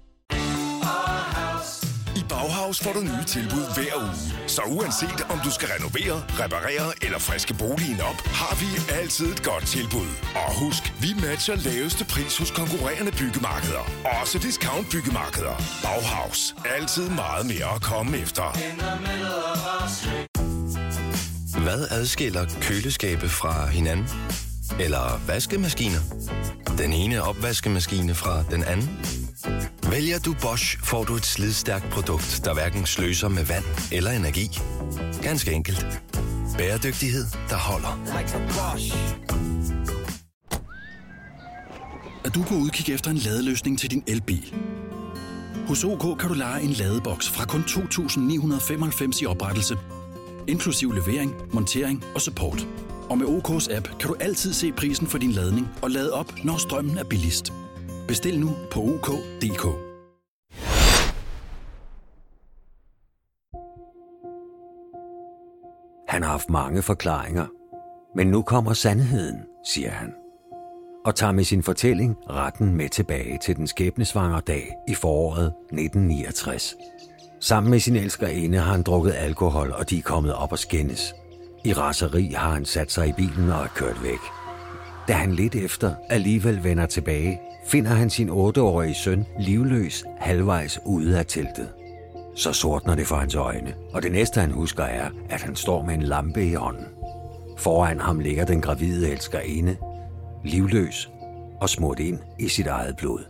I 2.71 2.73
Bauhaus 2.73 2.87
får 2.87 2.93
du 2.93 3.03
nye 3.03 3.25
tilbud 3.25 3.65
hver 3.75 3.95
uge. 3.95 4.47
Så 4.47 4.61
uanset 4.61 5.21
om 5.29 5.39
du 5.45 5.51
skal 5.51 5.69
renovere, 5.75 6.23
reparere 6.43 6.93
eller 7.05 7.19
friske 7.19 7.53
boligen 7.53 8.01
op, 8.01 8.19
har 8.41 8.55
vi 8.61 8.67
altid 8.99 9.25
et 9.25 9.43
godt 9.43 9.65
tilbud. 9.67 10.09
Og 10.35 10.49
husk, 10.63 10.83
vi 11.01 11.09
matcher 11.27 11.55
laveste 11.55 12.05
pris 12.05 12.37
hos 12.37 12.51
konkurrerende 12.51 13.11
byggemarkeder. 13.11 13.85
Også 14.21 14.39
discount 14.39 14.87
byggemarkeder. 14.91 15.55
Bauhaus. 15.83 16.55
Altid 16.77 17.09
meget 17.09 17.45
mere 17.45 17.75
at 17.75 17.81
komme 17.81 18.17
efter. 18.17 18.47
Hvad 21.63 21.87
adskiller 21.91 22.45
køleskabe 22.61 23.29
fra 23.29 23.65
hinanden? 23.67 24.07
Eller 24.79 25.21
vaskemaskiner? 25.27 25.99
Den 26.77 26.93
ene 26.93 27.23
opvaskemaskine 27.23 28.15
fra 28.15 28.43
den 28.51 28.63
anden? 28.63 28.89
Vælger 29.89 30.19
du 30.19 30.35
Bosch, 30.41 30.77
får 30.83 31.03
du 31.03 31.15
et 31.15 31.25
slidstærkt 31.25 31.89
produkt, 31.89 32.41
der 32.45 32.53
hverken 32.53 32.85
sløser 32.85 33.27
med 33.27 33.43
vand 33.45 33.63
eller 33.91 34.11
energi. 34.11 34.59
Ganske 35.21 35.51
enkelt. 35.51 35.85
Bæredygtighed, 36.57 37.25
der 37.49 37.55
holder. 37.55 37.99
Er 42.25 42.29
du 42.29 42.43
på 42.43 42.55
udkig 42.55 42.93
efter 42.93 43.11
en 43.11 43.17
ladeløsning 43.17 43.79
til 43.79 43.91
din 43.91 44.03
elbil? 44.07 44.53
Hos 45.67 45.83
OK 45.83 46.19
kan 46.19 46.29
du 46.29 46.33
lege 46.33 46.61
en 46.61 46.71
ladeboks 46.71 47.29
fra 47.29 47.45
kun 47.45 47.61
2.995 47.61 49.21
i 49.21 49.25
oprettelse, 49.25 49.77
inklusiv 50.47 50.91
levering, 50.91 51.33
montering 51.53 52.03
og 52.15 52.21
support. 52.21 52.67
Og 53.11 53.17
med 53.17 53.27
OK's 53.27 53.75
app 53.75 53.87
kan 53.99 54.09
du 54.09 54.15
altid 54.19 54.53
se 54.53 54.71
prisen 54.71 55.07
for 55.07 55.17
din 55.17 55.31
ladning 55.31 55.67
og 55.81 55.89
lade 55.89 56.13
op, 56.13 56.33
når 56.43 56.57
strømmen 56.57 56.97
er 56.97 57.03
billigst. 57.03 57.53
Bestil 58.07 58.39
nu 58.39 58.49
på 58.71 58.79
OK.dk. 58.79 59.65
Han 66.07 66.23
har 66.23 66.29
haft 66.29 66.49
mange 66.49 66.81
forklaringer, 66.81 67.45
men 68.15 68.27
nu 68.27 68.41
kommer 68.41 68.73
sandheden, 68.73 69.39
siger 69.65 69.91
han. 69.91 70.13
Og 71.05 71.15
tager 71.15 71.31
med 71.31 71.43
sin 71.43 71.63
fortælling 71.63 72.17
retten 72.29 72.75
med 72.75 72.89
tilbage 72.89 73.39
til 73.43 73.55
den 73.55 73.67
skæbnesvangre 73.67 74.41
dag 74.47 74.71
i 74.87 74.93
foråret 74.93 75.45
1969. 75.45 76.75
Sammen 77.39 77.71
med 77.71 77.79
sin 77.79 77.95
elskerinde 77.95 78.57
har 78.57 78.71
han 78.71 78.83
drukket 78.83 79.13
alkohol, 79.17 79.71
og 79.71 79.89
de 79.89 79.97
er 79.97 80.01
kommet 80.01 80.33
op 80.33 80.51
og 80.51 80.59
skændes. 80.59 81.13
I 81.63 81.73
raseri 81.73 82.33
har 82.37 82.51
han 82.51 82.65
sat 82.65 82.91
sig 82.91 83.07
i 83.07 83.11
bilen 83.11 83.49
og 83.49 83.63
er 83.63 83.67
kørt 83.75 84.03
væk. 84.03 84.19
Da 85.07 85.13
han 85.13 85.33
lidt 85.33 85.55
efter 85.55 85.95
alligevel 86.09 86.63
vender 86.63 86.85
tilbage, 86.85 87.39
finder 87.65 87.91
han 87.91 88.09
sin 88.09 88.29
8-årige 88.29 88.95
søn 88.95 89.25
livløs 89.39 90.03
halvvejs 90.19 90.79
ude 90.85 91.19
af 91.19 91.25
teltet. 91.25 91.69
Så 92.35 92.53
sortner 92.53 92.95
det 92.95 93.07
for 93.07 93.15
hans 93.15 93.35
øjne, 93.35 93.73
og 93.93 94.03
det 94.03 94.11
næste 94.11 94.41
han 94.41 94.51
husker 94.51 94.83
er, 94.83 95.09
at 95.29 95.41
han 95.41 95.55
står 95.55 95.85
med 95.85 95.93
en 95.93 96.01
lampe 96.01 96.45
i 96.45 96.53
hånden. 96.53 96.85
Foran 97.57 97.99
ham 97.99 98.19
ligger 98.19 98.45
den 98.45 98.61
gravide 98.61 99.11
elskerinde, 99.11 99.77
livløs 100.43 101.11
og 101.61 101.69
smurt 101.69 101.99
ind 101.99 102.19
i 102.39 102.47
sit 102.47 102.67
eget 102.67 102.97
blod. 102.97 103.23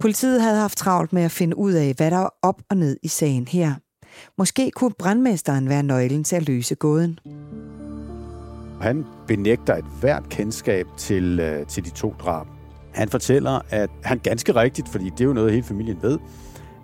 Politiet 0.00 0.42
havde 0.42 0.58
haft 0.58 0.78
travlt 0.78 1.12
med 1.12 1.22
at 1.22 1.30
finde 1.30 1.56
ud 1.56 1.72
af, 1.72 1.94
hvad 1.96 2.10
der 2.10 2.18
var 2.18 2.34
op 2.42 2.62
og 2.70 2.76
ned 2.76 2.96
i 3.02 3.08
sagen 3.08 3.48
her. 3.48 3.74
Måske 4.38 4.70
kunne 4.70 4.92
brandmesteren 4.98 5.68
være 5.68 5.82
nøglen 5.82 6.24
til 6.24 6.36
at 6.36 6.48
løse 6.48 6.74
gåden. 6.74 7.18
Han 8.80 9.04
benægter 9.26 9.76
et 9.76 9.84
hvert 10.00 10.28
kendskab 10.28 10.86
til, 10.96 11.40
øh, 11.40 11.66
til 11.66 11.84
de 11.84 11.90
to 11.90 12.14
drab. 12.18 12.46
Han 12.94 13.08
fortæller, 13.08 13.60
at 13.70 13.90
han 14.02 14.18
ganske 14.18 14.54
rigtigt, 14.54 14.88
fordi 14.88 15.04
det 15.04 15.20
er 15.20 15.24
jo 15.24 15.32
noget, 15.32 15.52
hele 15.52 15.64
familien 15.64 15.98
ved, 16.02 16.18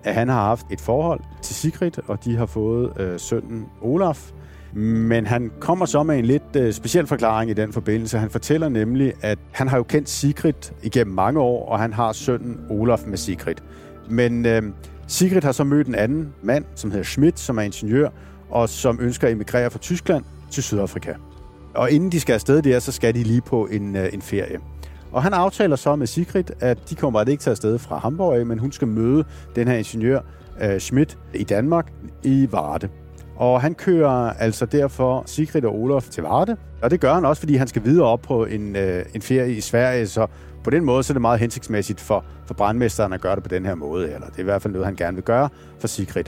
at 0.04 0.14
han 0.14 0.28
har 0.28 0.44
haft 0.44 0.66
et 0.70 0.80
forhold 0.80 1.20
til 1.42 1.54
Sigrid, 1.54 2.08
og 2.08 2.24
de 2.24 2.36
har 2.36 2.46
fået 2.46 3.00
øh, 3.00 3.20
sønnen 3.20 3.66
Olaf. 3.82 4.30
Men 4.74 5.26
han 5.26 5.50
kommer 5.60 5.86
så 5.86 6.02
med 6.02 6.18
en 6.18 6.24
lidt 6.24 6.56
øh, 6.56 6.72
speciel 6.72 7.06
forklaring 7.06 7.50
i 7.50 7.54
den 7.54 7.72
forbindelse. 7.72 8.18
Han 8.18 8.30
fortæller 8.30 8.68
nemlig, 8.68 9.12
at 9.22 9.38
han 9.52 9.68
har 9.68 9.76
jo 9.76 9.82
kendt 9.82 10.08
Sigrid 10.08 10.72
igennem 10.82 11.14
mange 11.14 11.40
år, 11.40 11.68
og 11.68 11.78
han 11.78 11.92
har 11.92 12.12
sønnen 12.12 12.60
Olaf 12.70 13.00
med 13.06 13.16
Sigrid. 13.16 13.54
Men 14.10 14.46
øh, 14.46 14.62
Sigrid 15.10 15.42
har 15.42 15.52
så 15.52 15.64
mødt 15.64 15.86
en 15.86 15.94
anden 15.94 16.34
mand, 16.42 16.64
som 16.74 16.90
hedder 16.90 17.04
Schmidt, 17.04 17.40
som 17.40 17.58
er 17.58 17.62
ingeniør, 17.62 18.08
og 18.50 18.68
som 18.68 18.98
ønsker 19.00 19.26
at 19.26 19.32
emigrere 19.32 19.70
fra 19.70 19.78
Tyskland 19.78 20.24
til 20.50 20.62
Sydafrika. 20.62 21.12
Og 21.74 21.90
inden 21.90 22.12
de 22.12 22.20
skal 22.20 22.32
afsted 22.32 22.62
der, 22.62 22.78
så 22.78 22.92
skal 22.92 23.14
de 23.14 23.22
lige 23.22 23.40
på 23.40 23.66
en, 23.66 23.96
øh, 23.96 24.08
en 24.12 24.22
ferie. 24.22 24.58
Og 25.12 25.22
han 25.22 25.32
aftaler 25.32 25.76
så 25.76 25.96
med 25.96 26.06
Sigrid, 26.06 26.44
at 26.60 26.78
de 26.90 26.94
kommer 26.94 27.24
ikke 27.24 27.40
til 27.40 27.50
afsted 27.50 27.78
fra 27.78 27.98
Hamburg 27.98 28.36
af, 28.38 28.46
men 28.46 28.58
hun 28.58 28.72
skal 28.72 28.88
møde 28.88 29.24
den 29.56 29.68
her 29.68 29.74
ingeniør 29.74 30.20
øh, 30.62 30.78
Schmidt 30.78 31.18
i 31.34 31.44
Danmark 31.44 31.92
i 32.22 32.48
Varde. 32.50 32.88
Og 33.36 33.60
han 33.60 33.74
kører 33.74 34.32
altså 34.32 34.66
derfor 34.66 35.22
Sigrid 35.26 35.64
og 35.64 35.74
Olof 35.74 36.08
til 36.08 36.22
Varde. 36.22 36.56
Og 36.82 36.90
det 36.90 37.00
gør 37.00 37.14
han 37.14 37.24
også, 37.24 37.40
fordi 37.40 37.56
han 37.56 37.68
skal 37.68 37.84
videre 37.84 38.06
op 38.06 38.22
på 38.22 38.44
en, 38.44 38.76
øh, 38.76 39.04
en 39.14 39.22
ferie 39.22 39.54
i 39.54 39.60
Sverige. 39.60 40.06
Så 40.06 40.26
på 40.64 40.70
den 40.70 40.84
måde 40.84 41.02
så 41.02 41.12
er 41.12 41.14
det 41.14 41.20
meget 41.20 41.40
hensigtsmæssigt 41.40 42.00
for, 42.00 42.24
for 42.46 42.54
brandmesteren 42.54 43.12
at 43.12 43.20
gøre 43.20 43.34
det 43.34 43.42
på 43.42 43.48
den 43.48 43.66
her 43.66 43.74
måde. 43.74 44.12
Eller 44.12 44.26
det 44.26 44.36
er 44.36 44.40
i 44.40 44.44
hvert 44.44 44.62
fald 44.62 44.72
noget, 44.72 44.86
han 44.86 44.96
gerne 44.96 45.14
vil 45.14 45.24
gøre 45.24 45.48
for 45.78 45.88
Sigrid. 45.88 46.24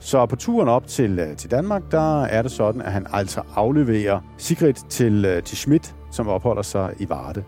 Så 0.00 0.26
på 0.26 0.36
turen 0.36 0.68
op 0.68 0.86
til, 0.86 1.18
øh, 1.18 1.36
til 1.36 1.50
Danmark, 1.50 1.82
der 1.90 2.22
er 2.22 2.42
det 2.42 2.50
sådan, 2.50 2.82
at 2.82 2.92
han 2.92 3.06
altså 3.12 3.42
afleverer 3.54 4.20
Sigrid 4.38 4.74
til, 4.88 5.24
øh, 5.24 5.42
til 5.42 5.56
Schmidt, 5.56 5.94
som 6.10 6.28
opholder 6.28 6.62
sig 6.62 6.94
i 6.98 7.08
Varde. 7.08 7.44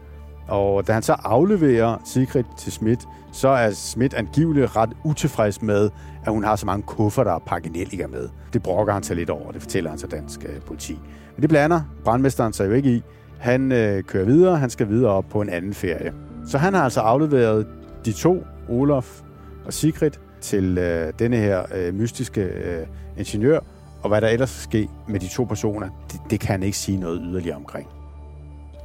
Og 0.49 0.87
da 0.87 0.93
han 0.93 1.03
så 1.03 1.13
afleverer 1.13 1.97
Sigrid 2.05 2.45
til 2.59 2.73
Schmidt, 2.73 3.01
så 3.33 3.49
er 3.49 3.71
Schmidt 3.71 4.15
angiveligt 4.15 4.77
ret 4.77 4.91
utilfreds 5.05 5.63
med, 5.63 5.91
at 6.25 6.33
hun 6.33 6.45
har 6.45 6.57
så 6.57 6.67
mange 6.67 6.83
kufferter 6.83 7.33
er 7.33 7.39
pakkenelliger 7.39 8.07
med. 8.07 8.29
Det 8.53 8.63
brokker 8.63 8.93
han 8.93 9.03
sig 9.03 9.17
lidt 9.17 9.31
over, 9.31 9.53
det 9.53 9.63
fortæller 9.63 9.91
han 9.91 9.99
så 9.99 10.07
dansk 10.07 10.45
øh, 10.45 10.61
politi. 10.61 10.99
Men 11.37 11.43
det 11.43 11.49
blander 11.49 11.81
brandmesteren 12.05 12.53
sig 12.53 12.67
jo 12.67 12.73
ikke 12.73 12.91
i. 12.91 13.03
Han 13.41 13.73
øh, 13.73 14.03
kører 14.03 14.25
videre, 14.25 14.59
han 14.59 14.71
skal 14.71 14.89
videre 14.89 15.11
op 15.11 15.25
på 15.31 15.41
en 15.41 15.49
anden 15.49 15.75
ferie. 15.75 16.13
Så 16.47 16.59
han 16.59 16.75
har 16.75 16.83
altså 16.83 17.01
afleveret 17.01 17.67
de 18.05 18.13
to, 18.13 18.45
Olof 18.69 19.21
og 19.67 19.73
Sigrid, 19.73 20.11
til 20.41 20.79
øh, 20.79 21.13
denne 21.19 21.37
her 21.37 21.63
øh, 21.75 21.95
mystiske 21.95 22.41
øh, 22.41 22.87
ingeniør, 23.17 23.61
og 24.03 24.09
hvad 24.09 24.21
der 24.21 24.29
ellers 24.29 24.51
skal 24.51 24.63
ske 24.63 24.89
med 25.09 25.21
de 25.21 25.29
to 25.29 25.45
personer, 25.45 25.89
det, 26.13 26.21
det 26.31 26.41
kan 26.41 26.49
han 26.49 26.63
ikke 26.63 26.79
sige 26.79 26.99
noget 26.99 27.21
yderligere 27.25 27.57
omkring. 27.57 27.89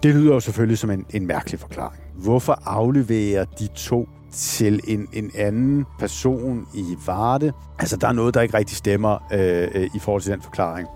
Det 0.03 0.15
lyder 0.15 0.33
jo 0.33 0.39
selvfølgelig 0.39 0.77
som 0.77 0.91
en, 0.91 1.05
en 1.09 1.27
mærkelig 1.27 1.59
forklaring. 1.59 2.03
Hvorfor 2.15 2.61
afleverer 2.65 3.45
de 3.59 3.67
to 3.67 4.09
til 4.31 4.79
en, 4.87 5.07
en 5.13 5.31
anden 5.37 5.85
person 5.99 6.67
i 6.73 6.83
Varde? 7.05 7.51
Altså, 7.79 7.97
der 7.97 8.07
er 8.07 8.11
noget, 8.11 8.33
der 8.33 8.41
ikke 8.41 8.57
rigtig 8.57 8.77
stemmer 8.77 9.27
øh, 9.33 9.67
øh, 9.75 9.89
i 9.95 9.99
forhold 9.99 10.21
til 10.21 10.31
den 10.31 10.41
forklaring. 10.41 10.87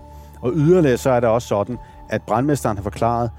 Og 0.42 0.52
yderligere 0.56 0.96
så 0.96 1.10
er 1.10 1.20
det 1.20 1.28
også 1.28 1.48
sådan, 1.48 1.78
at 2.10 2.22
brandmesteren 2.22 2.76
har 2.76 2.82
forklaret, 2.82 3.30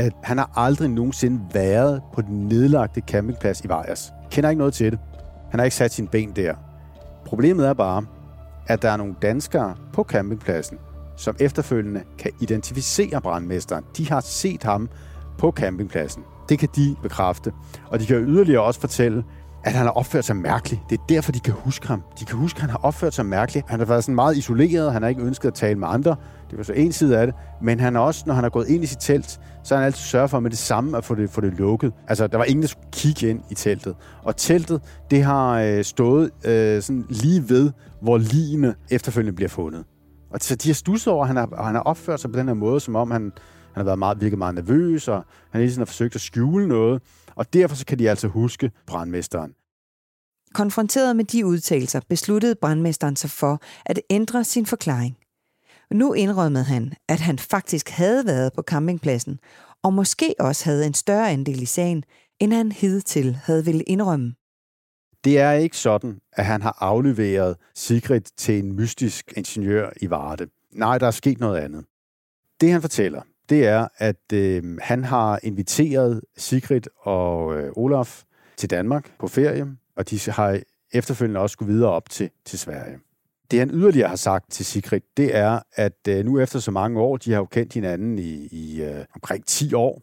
at 0.00 0.12
han 0.22 0.38
har 0.38 0.50
aldrig 0.56 0.88
nogensinde 0.88 1.40
været 1.52 2.02
på 2.14 2.22
den 2.22 2.48
nedlagte 2.48 3.00
campingplads 3.00 3.60
i 3.60 3.68
Vejers. 3.68 4.12
Kender 4.30 4.50
ikke 4.50 4.58
noget 4.58 4.74
til 4.74 4.92
det. 4.92 4.98
Han 5.50 5.60
har 5.60 5.64
ikke 5.64 5.76
sat 5.76 5.92
sin 5.92 6.06
ben 6.06 6.32
der. 6.36 6.54
Problemet 7.26 7.68
er 7.68 7.74
bare, 7.74 8.06
at 8.66 8.82
der 8.82 8.90
er 8.90 8.96
nogle 8.96 9.14
danskere 9.22 9.74
på 9.92 10.02
campingpladsen, 10.02 10.78
som 11.16 11.36
efterfølgende 11.40 12.02
kan 12.18 12.30
identificere 12.40 13.20
brandmesteren. 13.20 13.84
De 13.96 14.08
har 14.08 14.20
set 14.20 14.62
ham 14.62 14.88
på 15.38 15.52
campingpladsen. 15.52 16.22
Det 16.48 16.58
kan 16.58 16.68
de 16.76 16.96
bekræfte. 17.02 17.52
Og 17.86 18.00
de 18.00 18.06
kan 18.06 18.16
yderligere 18.16 18.62
også 18.62 18.80
fortælle, 18.80 19.24
at 19.64 19.72
han 19.72 19.86
har 19.86 19.92
opført 19.92 20.24
sig 20.24 20.36
mærkeligt. 20.36 20.82
Det 20.90 20.98
er 20.98 21.02
derfor, 21.08 21.32
de 21.32 21.40
kan 21.40 21.54
huske 21.54 21.86
ham. 21.86 22.02
De 22.20 22.24
kan 22.24 22.36
huske, 22.36 22.56
at 22.56 22.60
han 22.60 22.70
har 22.70 22.80
opført 22.82 23.14
sig 23.14 23.26
mærkeligt. 23.26 23.68
Han 23.68 23.78
har 23.78 23.86
været 23.86 24.04
sådan 24.04 24.14
meget 24.14 24.36
isoleret. 24.36 24.92
Han 24.92 25.02
har 25.02 25.08
ikke 25.08 25.22
ønsket 25.22 25.48
at 25.48 25.54
tale 25.54 25.78
med 25.78 25.88
andre. 25.88 26.16
Det 26.50 26.58
var 26.58 26.64
så 26.64 26.72
en 26.72 26.92
side 26.92 27.18
af 27.18 27.26
det. 27.26 27.34
Men 27.62 27.80
han 27.80 27.94
har 27.94 28.02
også, 28.02 28.22
når 28.26 28.34
han 28.34 28.44
har 28.44 28.50
gået 28.50 28.68
ind 28.68 28.84
i 28.84 28.86
sit 28.86 28.98
telt, 29.00 29.40
så 29.64 29.74
har 29.74 29.76
han 29.76 29.86
altid 29.86 30.00
sørget 30.00 30.30
for 30.30 30.40
med 30.40 30.50
det 30.50 30.58
samme 30.58 30.96
at 30.96 31.04
få 31.04 31.14
det, 31.14 31.30
få 31.30 31.40
det 31.40 31.52
lukket. 31.52 31.92
Altså, 32.08 32.26
der 32.26 32.38
var 32.38 32.44
ingen, 32.44 32.62
der 32.62 32.68
skulle 32.68 32.88
kigge 32.92 33.28
ind 33.28 33.40
i 33.50 33.54
teltet. 33.54 33.94
Og 34.22 34.36
teltet, 34.36 34.82
det 35.10 35.22
har 35.24 35.60
øh, 35.60 35.84
stået 35.84 36.30
øh, 36.44 36.82
sådan 36.82 37.06
lige 37.08 37.48
ved, 37.48 37.70
hvor 38.02 38.18
ligene 38.18 38.74
efterfølgende 38.90 39.36
bliver 39.36 39.48
fundet. 39.48 39.84
Og 40.30 40.38
så 40.40 40.54
de 40.54 40.68
har 40.68 40.74
stusset 40.74 41.12
over, 41.12 41.22
at 41.22 41.28
han 41.28 41.36
har, 41.36 41.62
han 41.64 41.74
har 41.74 41.82
opført 41.82 42.20
sig 42.20 42.32
på 42.32 42.38
den 42.38 42.46
her 42.46 42.54
måde, 42.54 42.80
som 42.80 42.96
om 42.96 43.10
han, 43.10 43.22
han 43.22 43.32
har 43.76 43.84
været 43.84 43.98
meget, 43.98 44.20
virket 44.20 44.38
meget 44.38 44.54
nervøs, 44.54 45.08
og 45.08 45.24
han 45.50 45.60
hele 45.60 45.70
tiden 45.70 45.80
har 45.80 45.86
forsøgt 45.86 46.14
at 46.14 46.20
skjule 46.20 46.68
noget. 46.68 47.02
Og 47.36 47.52
derfor 47.52 47.76
så 47.76 47.86
kan 47.86 47.98
de 47.98 48.10
altså 48.10 48.28
huske 48.28 48.70
brandmesteren. 48.86 49.54
Konfronteret 50.54 51.16
med 51.16 51.24
de 51.24 51.46
udtalelser, 51.46 52.00
besluttede 52.08 52.54
brandmesteren 52.54 53.16
sig 53.16 53.30
for 53.30 53.60
at 53.86 54.00
ændre 54.10 54.44
sin 54.44 54.66
forklaring. 54.66 55.16
Nu 55.90 56.12
indrømmede 56.12 56.64
han, 56.64 56.92
at 57.08 57.20
han 57.20 57.38
faktisk 57.38 57.88
havde 57.88 58.26
været 58.26 58.52
på 58.52 58.62
campingpladsen, 58.62 59.38
og 59.82 59.92
måske 59.92 60.34
også 60.38 60.64
havde 60.64 60.86
en 60.86 60.94
større 60.94 61.30
andel 61.30 61.62
i 61.62 61.66
sagen, 61.66 62.04
end 62.40 62.52
han 62.52 62.72
hidtil 62.72 63.34
havde 63.34 63.64
ville 63.64 63.82
indrømme. 63.82 64.34
Det 65.24 65.38
er 65.38 65.52
ikke 65.52 65.76
sådan, 65.76 66.20
at 66.32 66.46
han 66.46 66.62
har 66.62 66.76
afleveret 66.80 67.56
Sigrid 67.74 68.20
til 68.20 68.58
en 68.58 68.72
mystisk 68.72 69.32
ingeniør 69.36 69.90
i 70.00 70.10
Varde. 70.10 70.46
Nej, 70.72 70.98
der 70.98 71.06
er 71.06 71.10
sket 71.10 71.40
noget 71.40 71.60
andet. 71.60 71.84
Det 72.60 72.72
han 72.72 72.80
fortæller, 72.80 73.22
det 73.50 73.66
er, 73.66 73.88
at 73.96 74.32
øh, 74.32 74.78
han 74.82 75.04
har 75.04 75.40
inviteret 75.42 76.20
Sigrid 76.36 76.82
og 76.98 77.58
øh, 77.58 77.72
Olaf 77.76 78.22
til 78.56 78.70
Danmark 78.70 79.12
på 79.18 79.28
ferie, 79.28 79.76
og 79.96 80.10
de 80.10 80.20
har 80.30 80.60
efterfølgende 80.92 81.40
også 81.40 81.52
skulle 81.52 81.72
videre 81.72 81.90
op 81.90 82.10
til, 82.10 82.30
til 82.44 82.58
Sverige. 82.58 82.98
Det 83.50 83.58
han 83.58 83.70
yderligere 83.70 84.08
har 84.08 84.16
sagt 84.16 84.52
til 84.52 84.66
Sigrid, 84.66 85.00
det 85.16 85.36
er, 85.36 85.60
at 85.72 86.08
øh, 86.08 86.24
nu 86.24 86.40
efter 86.40 86.58
så 86.58 86.70
mange 86.70 87.00
år, 87.00 87.16
de 87.16 87.32
har 87.32 87.38
jo 87.38 87.44
kendt 87.44 87.74
hinanden 87.74 88.18
i, 88.18 88.46
i 88.46 88.82
øh, 88.82 89.04
omkring 89.14 89.46
10 89.46 89.74
år, 89.74 90.02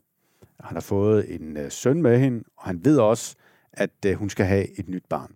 han 0.59 0.75
har 0.75 0.81
fået 0.81 1.35
en 1.35 1.57
øh, 1.57 1.71
søn 1.71 2.01
med 2.01 2.19
hende, 2.19 2.43
og 2.57 2.63
han 2.65 2.85
ved 2.85 2.97
også, 2.97 3.35
at 3.73 3.91
øh, 4.05 4.15
hun 4.15 4.29
skal 4.29 4.45
have 4.45 4.79
et 4.79 4.89
nyt 4.89 5.03
barn. 5.09 5.31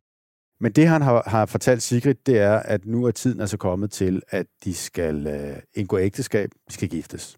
Men 0.60 0.72
det, 0.72 0.88
han 0.88 1.02
har, 1.02 1.24
har 1.28 1.46
fortalt 1.46 1.84
Sigrid, 1.84 2.16
det 2.26 2.40
er, 2.40 2.56
at 2.56 2.86
nu 2.86 3.06
er 3.06 3.12
tiden 3.12 3.40
altså 3.40 3.58
kommet 3.58 3.92
til, 3.92 4.22
at 4.30 4.46
de 4.64 4.74
skal 4.74 5.28
øh, 5.28 5.58
indgå 5.74 5.98
ægteskab, 5.98 6.50
de 6.68 6.74
skal 6.74 6.90
giftes. 6.90 7.38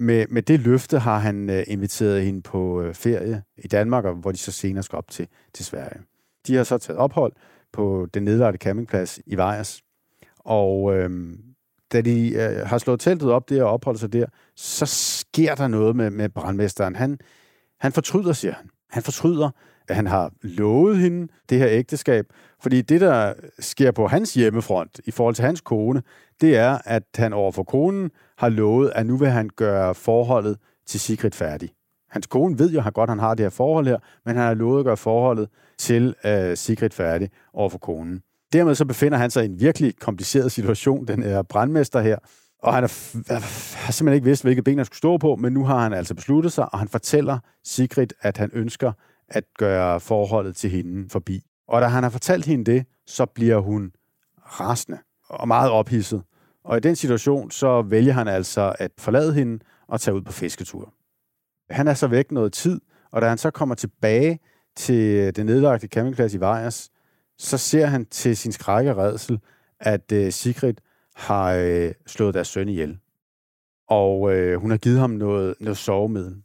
Med, 0.00 0.26
med 0.30 0.42
det 0.42 0.60
løfte 0.60 0.98
har 0.98 1.18
han 1.18 1.50
øh, 1.50 1.64
inviteret 1.66 2.24
hende 2.24 2.42
på 2.42 2.82
øh, 2.82 2.94
ferie 2.94 3.42
i 3.58 3.68
Danmark, 3.68 4.04
og 4.04 4.14
hvor 4.14 4.32
de 4.32 4.38
så 4.38 4.52
senere 4.52 4.82
skal 4.82 4.96
op 4.96 5.10
til, 5.10 5.28
til 5.54 5.64
Sverige. 5.64 6.00
De 6.46 6.54
har 6.54 6.64
så 6.64 6.78
taget 6.78 6.98
ophold 6.98 7.32
på 7.72 8.06
den 8.14 8.22
nedlagte 8.22 8.58
campingplads 8.58 9.20
i 9.26 9.36
Vejers. 9.36 9.82
Og 10.38 10.96
øh, 10.96 11.10
da 11.92 12.00
de 12.00 12.32
øh, 12.34 12.66
har 12.66 12.78
slået 12.78 13.00
teltet 13.00 13.30
op 13.30 13.48
der 13.48 13.64
og 13.64 13.70
opholdt 13.70 14.00
sig 14.00 14.12
der, 14.12 14.26
så 14.56 14.86
sker 14.86 15.54
der 15.54 15.68
noget 15.68 15.96
med, 15.96 16.10
med 16.10 16.28
brandmesteren. 16.28 16.96
Han, 16.96 17.18
han 17.80 17.92
fortryder, 17.92 18.32
siger 18.32 18.54
han. 18.54 18.70
Han 18.90 19.02
fortryder, 19.02 19.50
at 19.88 19.96
han 19.96 20.06
har 20.06 20.32
lovet 20.42 20.98
hende 20.98 21.32
det 21.48 21.58
her 21.58 21.68
ægteskab. 21.70 22.26
Fordi 22.62 22.82
det, 22.82 23.00
der 23.00 23.34
sker 23.58 23.90
på 23.90 24.06
hans 24.06 24.34
hjemmefront 24.34 25.00
i 25.04 25.10
forhold 25.10 25.34
til 25.34 25.44
hans 25.44 25.60
kone, 25.60 26.02
det 26.40 26.56
er, 26.56 26.78
at 26.84 27.02
han 27.14 27.32
overfor 27.32 27.62
konen 27.62 28.10
har 28.38 28.48
lovet, 28.48 28.92
at 28.94 29.06
nu 29.06 29.16
vil 29.16 29.28
han 29.28 29.50
gøre 29.56 29.94
forholdet 29.94 30.56
til 30.86 31.00
Sigrid 31.00 31.30
færdig. 31.30 31.70
Hans 32.10 32.26
kone 32.26 32.58
ved 32.58 32.70
jo 32.70 32.80
han 32.80 32.92
godt, 32.92 33.10
at 33.10 33.12
han 33.12 33.18
har 33.18 33.34
det 33.34 33.44
her 33.44 33.50
forhold 33.50 33.86
her, 33.86 33.98
men 34.26 34.36
han 34.36 34.44
har 34.44 34.54
lovet 34.54 34.78
at 34.78 34.84
gøre 34.84 34.96
forholdet 34.96 35.48
til 35.78 36.14
uh, 36.24 36.54
Sigrid 36.54 36.90
færdig 36.90 37.30
overfor 37.54 37.78
konen. 37.78 38.22
Dermed 38.52 38.74
så 38.74 38.84
befinder 38.84 39.18
han 39.18 39.30
sig 39.30 39.42
i 39.42 39.46
en 39.46 39.60
virkelig 39.60 39.96
kompliceret 40.00 40.52
situation, 40.52 41.06
den 41.06 41.22
er 41.22 41.42
brandmester 41.42 42.00
her, 42.00 42.16
og 42.62 42.74
han 42.74 42.82
har 42.82 43.92
simpelthen 43.92 44.14
ikke 44.14 44.24
vidst, 44.24 44.42
hvilke 44.42 44.62
ben 44.62 44.78
han 44.78 44.84
skulle 44.84 44.96
stå 44.96 45.18
på, 45.18 45.36
men 45.36 45.52
nu 45.52 45.64
har 45.64 45.78
han 45.78 45.92
altså 45.92 46.14
besluttet 46.14 46.52
sig, 46.52 46.72
og 46.72 46.78
han 46.78 46.88
fortæller 46.88 47.38
Sigrid, 47.64 48.08
at 48.20 48.36
han 48.36 48.50
ønsker 48.52 48.92
at 49.28 49.44
gøre 49.58 50.00
forholdet 50.00 50.56
til 50.56 50.70
hende 50.70 51.10
forbi. 51.10 51.42
Og 51.68 51.80
da 51.80 51.86
han 51.86 52.02
har 52.02 52.10
fortalt 52.10 52.46
hende 52.46 52.72
det, 52.72 52.84
så 53.06 53.26
bliver 53.26 53.58
hun 53.58 53.92
rasende 54.38 54.98
og 55.28 55.48
meget 55.48 55.70
ophidset. 55.70 56.22
Og 56.70 56.76
i 56.76 56.80
den 56.80 56.96
situation, 56.96 57.50
så 57.50 57.82
vælger 57.82 58.12
han 58.12 58.28
altså 58.28 58.74
at 58.78 58.90
forlade 58.98 59.34
hende 59.34 59.64
og 59.88 60.00
tage 60.00 60.14
ud 60.14 60.22
på 60.22 60.32
fisketur. 60.32 60.94
Han 61.70 61.88
er 61.88 61.94
så 61.94 62.06
væk 62.06 62.32
noget 62.32 62.52
tid, 62.52 62.80
og 63.10 63.22
da 63.22 63.28
han 63.28 63.38
så 63.38 63.50
kommer 63.50 63.74
tilbage 63.74 64.40
til 64.76 65.36
den 65.36 65.46
nedlagte 65.46 65.86
campingplads 65.86 66.34
i 66.34 66.40
Vejers, 66.40 66.90
så 67.38 67.58
ser 67.58 67.86
han 67.86 68.06
til 68.06 68.36
sin 68.36 68.52
skrække 68.52 68.94
redsel, 68.94 69.40
at 69.80 70.12
øh, 70.12 70.32
Sigrid 70.32 70.74
har 71.14 71.52
øh, 71.52 71.92
slået 72.06 72.34
deres 72.34 72.48
søn 72.48 72.68
ihjel. 72.68 72.98
Og 73.88 74.32
øh, 74.34 74.60
hun 74.60 74.70
har 74.70 74.78
givet 74.78 74.98
ham 74.98 75.10
noget, 75.10 75.54
noget 75.60 75.78
sovemiddel. 75.78 76.42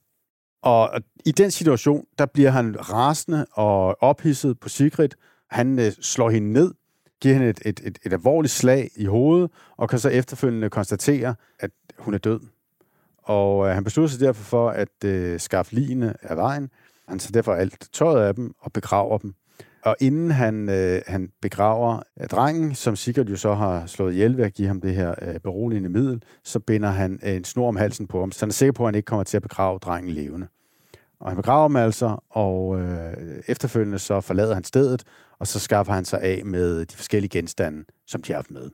Og 0.64 1.02
i 1.26 1.32
den 1.32 1.52
situation, 1.52 2.06
der 2.20 2.26
bliver 2.26 2.50
han 2.50 2.90
rasende 2.90 3.46
og 3.52 4.04
ophidset 4.04 4.60
på 4.60 4.70
Sigrid. 4.70 5.10
Han 5.50 5.92
slår 5.92 6.30
hende 6.30 6.54
ned, 6.54 6.74
giver 7.22 7.34
hende 7.34 7.50
et, 7.50 7.62
et, 7.66 7.82
et, 7.84 8.00
et 8.06 8.14
alvorligt 8.14 8.54
slag 8.54 8.90
i 8.96 9.06
hovedet, 9.06 9.52
og 9.78 9.90
kan 9.90 10.00
så 10.00 10.10
efterfølgende 10.10 10.70
konstatere, 10.70 11.36
at 11.60 11.72
hun 11.98 12.14
er 12.14 12.18
død. 12.18 12.40
Og 13.24 13.68
øh, 13.68 13.74
han 13.74 13.84
beslutter 13.84 14.10
sig 14.10 14.20
derfor 14.20 14.44
for 14.44 14.70
at 14.70 15.04
øh, 15.06 15.40
skaffe 15.40 15.76
ligene 15.76 16.14
af 16.22 16.38
vejen. 16.38 16.70
Han 17.08 17.20
tager 17.20 17.32
derfor 17.32 17.54
alt 17.54 17.88
tøjet 17.94 18.28
af 18.28 18.36
dem 18.36 18.54
og 18.60 18.74
begraver 18.74 19.18
dem. 19.18 19.36
Og 19.86 19.96
inden 20.00 20.32
han, 20.32 20.70
øh, 20.70 21.02
han 21.08 21.30
begraver 21.42 22.00
øh, 22.22 22.28
drengen, 22.28 22.76
som 22.76 22.96
sikkert 22.96 23.30
jo 23.30 23.36
så 23.36 23.54
har 23.54 23.86
slået 23.86 24.14
ihjel 24.14 24.38
ved 24.38 24.46
at 24.46 24.54
give 24.54 24.68
ham 24.68 24.82
det 24.82 24.96
her 24.96 25.16
øh, 25.22 25.40
beroligende 25.40 25.90
middel, 25.90 26.24
så 26.44 26.60
binder 26.60 26.90
han 26.90 27.20
øh, 27.24 27.36
en 27.36 27.44
snor 27.44 27.68
om 27.68 27.76
halsen 27.76 28.08
på 28.08 28.20
ham, 28.20 28.32
så 28.32 28.40
han 28.42 28.50
er 28.50 28.54
sikker 28.54 28.74
på, 28.74 28.84
at 28.84 28.88
han 28.88 28.96
ikke 28.96 29.06
kommer 29.06 29.24
til 29.24 29.38
at 29.38 29.44
begrave 29.44 29.80
drengen 29.80 30.14
levende. 30.14 30.48
Og 31.20 31.30
han 31.30 31.36
begraver 31.38 31.62
ham 31.62 31.76
altså, 31.76 32.18
og 32.30 32.80
øh, 32.80 33.14
efterfølgende 33.48 34.00
så 34.00 34.22
forlader 34.22 34.54
han 34.54 34.64
stedet, 34.64 35.04
og 35.40 35.48
så 35.48 35.60
skaffer 35.60 35.94
han 35.94 36.06
sig 36.06 36.22
af 36.22 36.46
med 36.46 36.86
de 36.86 36.96
forskellige 36.96 37.30
genstande, 37.30 37.86
som 38.08 38.22
de 38.22 38.32
har 38.32 38.38
haft 38.38 38.52
med. 38.52 38.70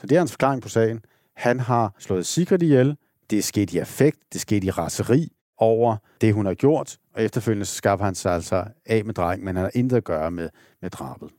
Så 0.00 0.06
det 0.06 0.12
er 0.12 0.18
hans 0.18 0.32
forklaring 0.32 0.62
på 0.62 0.68
sagen. 0.68 1.00
Han 1.36 1.60
har 1.60 1.94
slået 1.98 2.26
Sigrid 2.26 2.62
ihjel. 2.62 2.96
Det 3.30 3.38
er 3.38 3.42
sket 3.42 3.72
i 3.72 3.78
affekt, 3.78 4.18
det 4.32 4.38
er 4.38 4.40
sket 4.40 4.64
i 4.64 4.70
raseri 4.70 5.32
over 5.58 5.96
det, 6.20 6.34
hun 6.34 6.46
har 6.46 6.54
gjort, 6.54 6.98
og 7.14 7.22
efterfølgende 7.22 7.66
så 7.66 7.74
skaffer 7.74 8.04
han 8.04 8.14
sig 8.14 8.34
altså 8.34 8.64
af 8.86 9.04
med 9.04 9.14
drengen, 9.14 9.44
men 9.44 9.56
han 9.56 9.64
har 9.64 9.70
intet 9.74 9.96
at 9.96 10.04
gøre 10.04 10.30
med, 10.30 10.48
med 10.82 10.90
drabet. 10.90 11.30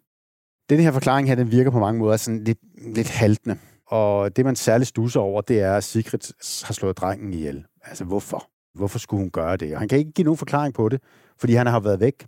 Den 0.69 0.79
her 0.79 0.91
forklaring 0.91 1.27
her, 1.27 1.35
den 1.35 1.51
virker 1.51 1.71
på 1.71 1.79
mange 1.79 1.99
måder 1.99 2.17
sådan 2.17 2.43
lidt, 2.43 2.59
lidt 2.95 3.09
haltende. 3.09 3.57
Og 3.88 4.35
det, 4.35 4.45
man 4.45 4.55
særligt 4.55 4.88
stusser 4.88 5.19
over, 5.19 5.41
det 5.41 5.59
er, 5.59 5.73
at 5.73 5.83
Sigrid 5.83 6.33
har 6.65 6.73
slået 6.73 6.97
drengen 6.97 7.33
ihjel. 7.33 7.65
Altså, 7.83 8.03
hvorfor? 8.03 8.49
Hvorfor 8.75 8.99
skulle 8.99 9.21
hun 9.21 9.29
gøre 9.29 9.57
det? 9.57 9.73
Og 9.73 9.79
han 9.79 9.88
kan 9.88 9.97
ikke 9.97 10.12
give 10.12 10.25
nogen 10.25 10.38
forklaring 10.38 10.73
på 10.73 10.89
det, 10.89 11.01
fordi 11.39 11.53
han 11.53 11.67
har 11.67 11.79
været 11.79 11.99
væk. 11.99 12.25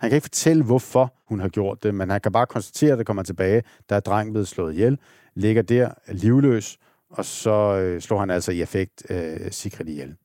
Han 0.00 0.10
kan 0.10 0.16
ikke 0.16 0.24
fortælle, 0.24 0.64
hvorfor 0.64 1.14
hun 1.28 1.40
har 1.40 1.48
gjort 1.48 1.82
det, 1.82 1.94
men 1.94 2.10
han 2.10 2.20
kan 2.20 2.32
bare 2.32 2.46
konstatere, 2.46 2.92
at 2.92 2.98
det 2.98 3.06
kommer 3.06 3.22
tilbage, 3.22 3.62
der 3.88 3.96
er 3.96 4.00
drengen 4.00 4.32
blevet 4.32 4.48
slået 4.48 4.72
ihjel, 4.72 4.98
ligger 5.34 5.62
der 5.62 5.90
livløs, 6.08 6.78
og 7.10 7.24
så 7.24 7.76
øh, 7.76 8.00
slår 8.00 8.18
han 8.20 8.30
altså 8.30 8.52
i 8.52 8.62
effekt 8.62 9.02
øh, 9.10 9.50
Sigrid 9.50 9.86
ihjel. 9.86 10.16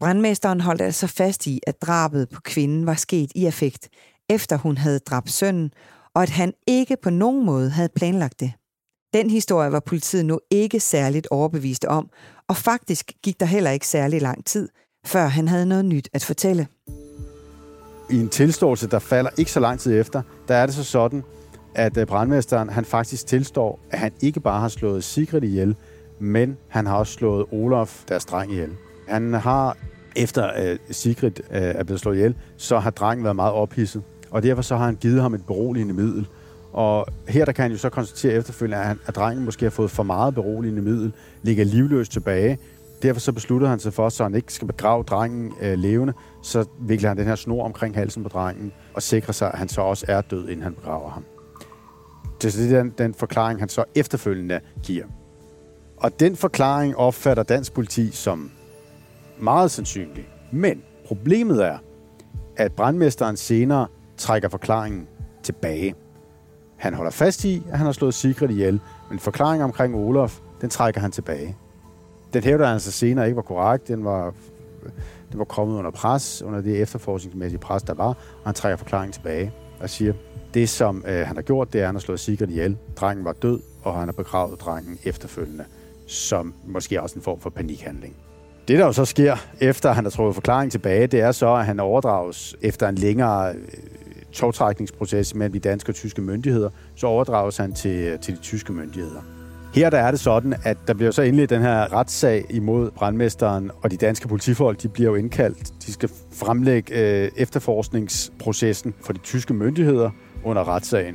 Brandmesteren 0.00 0.60
holdt 0.60 0.80
altså 0.80 1.06
fast 1.06 1.46
i, 1.46 1.60
at 1.66 1.82
drabet 1.82 2.28
på 2.28 2.40
kvinden 2.40 2.86
var 2.86 2.94
sket 2.94 3.32
i 3.34 3.46
effekt, 3.46 3.88
efter 4.28 4.56
hun 4.56 4.78
havde 4.78 4.98
dræbt 4.98 5.30
sønnen, 5.30 5.72
og 6.14 6.22
at 6.22 6.30
han 6.30 6.52
ikke 6.66 6.96
på 7.02 7.10
nogen 7.10 7.46
måde 7.46 7.70
havde 7.70 7.88
planlagt 7.96 8.40
det. 8.40 8.52
Den 9.14 9.30
historie 9.30 9.72
var 9.72 9.80
politiet 9.80 10.26
nu 10.26 10.40
ikke 10.50 10.80
særligt 10.80 11.28
overbevist 11.30 11.84
om, 11.84 12.10
og 12.48 12.56
faktisk 12.56 13.12
gik 13.22 13.40
der 13.40 13.46
heller 13.46 13.70
ikke 13.70 13.86
særlig 13.86 14.22
lang 14.22 14.44
tid, 14.44 14.68
før 15.06 15.26
han 15.26 15.48
havde 15.48 15.66
noget 15.66 15.84
nyt 15.84 16.08
at 16.12 16.24
fortælle. 16.24 16.66
I 18.10 18.20
en 18.20 18.28
tilståelse, 18.28 18.86
der 18.86 18.98
falder 18.98 19.30
ikke 19.38 19.52
så 19.52 19.60
lang 19.60 19.80
tid 19.80 20.00
efter, 20.00 20.22
der 20.48 20.54
er 20.54 20.66
det 20.66 20.74
så 20.74 20.84
sådan, 20.84 21.24
at 21.74 21.96
øh, 21.96 22.06
brandmesteren 22.06 22.68
han 22.68 22.84
faktisk 22.84 23.26
tilstår, 23.26 23.80
at 23.90 23.98
han 23.98 24.12
ikke 24.20 24.40
bare 24.40 24.60
har 24.60 24.68
slået 24.68 25.04
Sigrid 25.04 25.42
ihjel, 25.42 25.76
men 26.18 26.56
han 26.68 26.86
har 26.86 26.96
også 26.96 27.12
slået 27.12 27.46
Olaf, 27.52 28.04
deres 28.08 28.24
dreng, 28.24 28.52
ihjel. 28.52 28.70
Han 29.08 29.34
har, 29.34 29.76
efter 30.16 30.42
at 30.42 30.78
Sigrid 30.90 31.40
øh, 31.50 31.62
er 31.62 31.84
blevet 31.84 32.00
slået 32.00 32.16
ihjel, 32.16 32.34
så 32.56 32.78
har 32.78 32.90
drengen 32.90 33.24
været 33.24 33.36
meget 33.36 33.52
ophidset. 33.52 34.02
Og 34.30 34.42
derfor 34.42 34.62
så 34.62 34.76
har 34.76 34.84
han 34.84 34.96
givet 34.96 35.22
ham 35.22 35.34
et 35.34 35.46
beroligende 35.46 35.94
middel. 35.94 36.26
Og 36.72 37.06
her 37.28 37.44
der 37.44 37.52
kan 37.52 37.62
han 37.62 37.72
jo 37.72 37.78
så 37.78 37.88
konstatere 37.88 38.32
efterfølgende, 38.32 38.76
at, 38.76 38.86
han, 38.86 38.98
at 39.06 39.16
drengen 39.16 39.44
måske 39.44 39.64
har 39.64 39.70
fået 39.70 39.90
for 39.90 40.02
meget 40.02 40.34
beroligende 40.34 40.82
middel, 40.82 41.12
ligger 41.42 41.64
livløs 41.64 42.08
tilbage, 42.08 42.58
Derfor 43.02 43.20
så 43.20 43.32
besluttede 43.32 43.70
han 43.70 43.78
sig 43.78 43.92
for, 43.92 44.08
så 44.08 44.22
han 44.22 44.34
ikke 44.34 44.52
skal 44.52 44.66
begrave 44.66 45.02
drengen 45.02 45.52
øh, 45.60 45.78
levende, 45.78 46.12
så 46.42 46.64
vikler 46.80 47.08
han 47.08 47.16
den 47.16 47.26
her 47.26 47.34
snor 47.34 47.64
omkring 47.64 47.94
halsen 47.94 48.22
på 48.22 48.28
drengen, 48.28 48.72
og 48.94 49.02
sikrer 49.02 49.32
sig, 49.32 49.50
at 49.52 49.58
han 49.58 49.68
så 49.68 49.80
også 49.80 50.06
er 50.08 50.20
død, 50.20 50.48
inden 50.48 50.62
han 50.62 50.74
begraver 50.74 51.10
ham. 51.10 51.24
Det 52.42 52.72
er 52.72 52.78
den, 52.78 52.94
den 52.98 53.14
forklaring, 53.14 53.60
han 53.60 53.68
så 53.68 53.84
efterfølgende 53.94 54.60
giver. 54.82 55.04
Og 55.96 56.20
den 56.20 56.36
forklaring 56.36 56.96
opfatter 56.96 57.42
dansk 57.42 57.72
politi 57.72 58.10
som 58.10 58.50
meget 59.38 59.70
sandsynlig. 59.70 60.28
Men 60.52 60.82
problemet 61.06 61.64
er, 61.64 61.78
at 62.56 62.72
brandmesteren 62.72 63.36
senere 63.36 63.86
trækker 64.16 64.48
forklaringen 64.48 65.08
tilbage. 65.42 65.94
Han 66.76 66.94
holder 66.94 67.10
fast 67.10 67.44
i, 67.44 67.62
at 67.70 67.78
han 67.78 67.86
har 67.86 67.92
slået 67.92 68.14
Sigrid 68.14 68.50
ihjel, 68.50 68.80
men 69.10 69.18
forklaringen 69.18 69.64
omkring 69.64 69.94
Olof, 69.94 70.38
den 70.60 70.70
trækker 70.70 71.00
han 71.00 71.12
tilbage. 71.12 71.56
Den 72.32 72.42
hævder 72.42 72.64
han 72.64 72.74
altså 72.74 72.92
senere 72.92 73.26
ikke 73.26 73.36
var 73.36 73.42
korrekt. 73.42 73.88
Den 73.88 74.04
var, 74.04 74.34
den 75.30 75.38
var 75.38 75.44
kommet 75.44 75.78
under 75.78 75.90
pres, 75.90 76.42
under 76.42 76.60
det 76.60 76.82
efterforskningsmæssige 76.82 77.60
pres, 77.60 77.82
der 77.82 77.94
var, 77.94 78.08
og 78.08 78.44
han 78.44 78.54
trækker 78.54 78.76
forklaringen 78.76 79.12
tilbage 79.12 79.52
og 79.80 79.90
siger, 79.90 80.12
det 80.54 80.68
som 80.68 81.04
øh, 81.08 81.26
han 81.26 81.36
har 81.36 81.42
gjort, 81.42 81.72
det 81.72 81.78
er, 81.78 81.82
at 81.82 81.88
han 81.88 81.94
har 81.94 82.00
slået 82.00 82.20
Sigrid 82.20 82.48
ihjel. 82.48 82.76
Drengen 82.96 83.24
var 83.24 83.32
død, 83.32 83.60
og 83.82 83.94
han 83.94 84.08
har 84.08 84.12
begravet 84.12 84.60
drengen 84.60 84.98
efterfølgende, 85.04 85.64
som 86.06 86.54
måske 86.66 87.02
også 87.02 87.16
en 87.16 87.22
form 87.22 87.40
for 87.40 87.50
panikhandling. 87.50 88.16
Det, 88.68 88.78
der 88.78 88.86
jo 88.86 88.92
så 88.92 89.04
sker, 89.04 89.36
efter 89.60 89.92
han 89.92 90.04
har 90.04 90.10
trukket 90.10 90.34
forklaringen 90.34 90.70
tilbage, 90.70 91.06
det 91.06 91.20
er 91.20 91.32
så, 91.32 91.54
at 91.54 91.66
han 91.66 91.80
overdrages 91.80 92.56
efter 92.62 92.88
en 92.88 92.94
længere 92.94 93.54
øh, 93.54 93.62
togtrækningsproces 94.32 95.34
mellem 95.34 95.52
de 95.52 95.58
danske 95.58 95.90
og 95.90 95.94
tyske 95.94 96.22
myndigheder, 96.22 96.70
så 96.94 97.06
overdrages 97.06 97.56
han 97.56 97.72
til, 97.72 97.96
øh, 97.96 98.20
til 98.20 98.36
de 98.36 98.40
tyske 98.40 98.72
myndigheder. 98.72 99.35
Her 99.76 99.90
der 99.90 99.98
er 99.98 100.10
det 100.10 100.20
sådan, 100.20 100.54
at 100.62 100.76
der 100.86 100.94
bliver 100.94 101.10
så 101.10 101.22
endelig 101.22 101.50
den 101.50 101.62
her 101.62 101.92
retssag 101.92 102.44
imod 102.50 102.90
brandmesteren, 102.90 103.70
og 103.82 103.90
de 103.90 103.96
danske 103.96 104.28
politifolk, 104.28 104.82
de 104.82 104.88
bliver 104.88 105.10
jo 105.10 105.14
indkaldt. 105.14 105.72
De 105.86 105.92
skal 105.92 106.10
fremlægge 106.32 106.94
øh, 106.94 107.30
efterforskningsprocessen 107.36 108.94
for 109.04 109.12
de 109.12 109.18
tyske 109.18 109.54
myndigheder 109.54 110.10
under 110.44 110.68
retssagen. 110.68 111.14